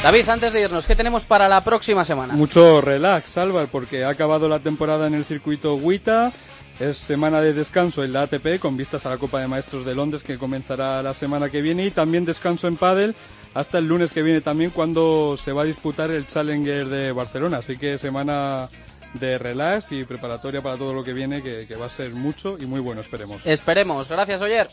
David, 0.06 0.28
antes 0.28 0.52
de 0.52 0.60
irnos, 0.60 0.86
¿qué 0.86 0.94
tenemos 0.94 1.24
para 1.24 1.48
la 1.48 1.64
próxima 1.64 2.04
semana? 2.04 2.34
Mucho 2.34 2.80
relax, 2.80 3.36
Álvaro, 3.38 3.66
porque 3.66 4.04
ha 4.04 4.10
acabado 4.10 4.48
la 4.48 4.60
temporada 4.60 5.08
en 5.08 5.14
el 5.14 5.24
circuito 5.24 5.74
WITA. 5.74 6.30
Es 6.78 6.96
semana 6.96 7.40
de 7.40 7.52
descanso 7.52 8.04
en 8.04 8.12
la 8.12 8.22
ATP 8.22 8.60
con 8.60 8.76
vistas 8.76 9.04
a 9.04 9.10
la 9.10 9.18
Copa 9.18 9.40
de 9.40 9.48
Maestros 9.48 9.84
de 9.84 9.96
Londres 9.96 10.22
que 10.22 10.38
comenzará 10.38 11.02
la 11.02 11.12
semana 11.12 11.50
que 11.50 11.60
viene 11.60 11.84
y 11.84 11.90
también 11.90 12.24
descanso 12.24 12.68
en 12.68 12.76
pádel 12.76 13.16
hasta 13.52 13.78
el 13.78 13.88
lunes 13.88 14.12
que 14.12 14.22
viene 14.22 14.40
también 14.40 14.70
cuando 14.70 15.36
se 15.36 15.50
va 15.50 15.62
a 15.62 15.64
disputar 15.64 16.12
el 16.12 16.24
Challenger 16.24 16.86
de 16.86 17.10
Barcelona. 17.10 17.56
Así 17.56 17.76
que 17.76 17.98
semana 17.98 18.68
de 19.14 19.38
relax 19.38 19.90
y 19.90 20.04
preparatoria 20.04 20.62
para 20.62 20.76
todo 20.76 20.94
lo 20.94 21.02
que 21.02 21.14
viene 21.14 21.42
que, 21.42 21.64
que 21.66 21.74
va 21.74 21.86
a 21.86 21.90
ser 21.90 22.10
mucho 22.10 22.56
y 22.60 22.66
muy 22.66 22.78
bueno, 22.78 23.00
esperemos. 23.00 23.44
Esperemos. 23.44 24.08
Gracias, 24.08 24.40
Oyer. 24.40 24.68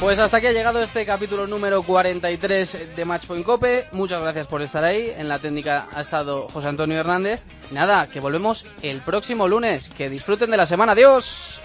Pues 0.00 0.20
hasta 0.20 0.36
aquí 0.36 0.46
ha 0.46 0.52
llegado 0.52 0.80
este 0.80 1.04
capítulo 1.04 1.48
número 1.48 1.82
43 1.82 2.94
de 2.94 3.04
Matchpoint 3.04 3.44
Cope. 3.44 3.88
Muchas 3.90 4.22
gracias 4.22 4.46
por 4.46 4.62
estar 4.62 4.84
ahí. 4.84 5.12
En 5.16 5.28
la 5.28 5.40
técnica 5.40 5.88
ha 5.92 6.02
estado 6.02 6.48
José 6.50 6.68
Antonio 6.68 7.00
Hernández. 7.00 7.40
Nada, 7.72 8.06
que 8.06 8.20
volvemos 8.20 8.64
el 8.82 9.00
próximo 9.00 9.48
lunes. 9.48 9.88
Que 9.88 10.08
disfruten 10.08 10.50
de 10.52 10.56
la 10.56 10.66
semana. 10.66 10.92
Adiós. 10.92 11.60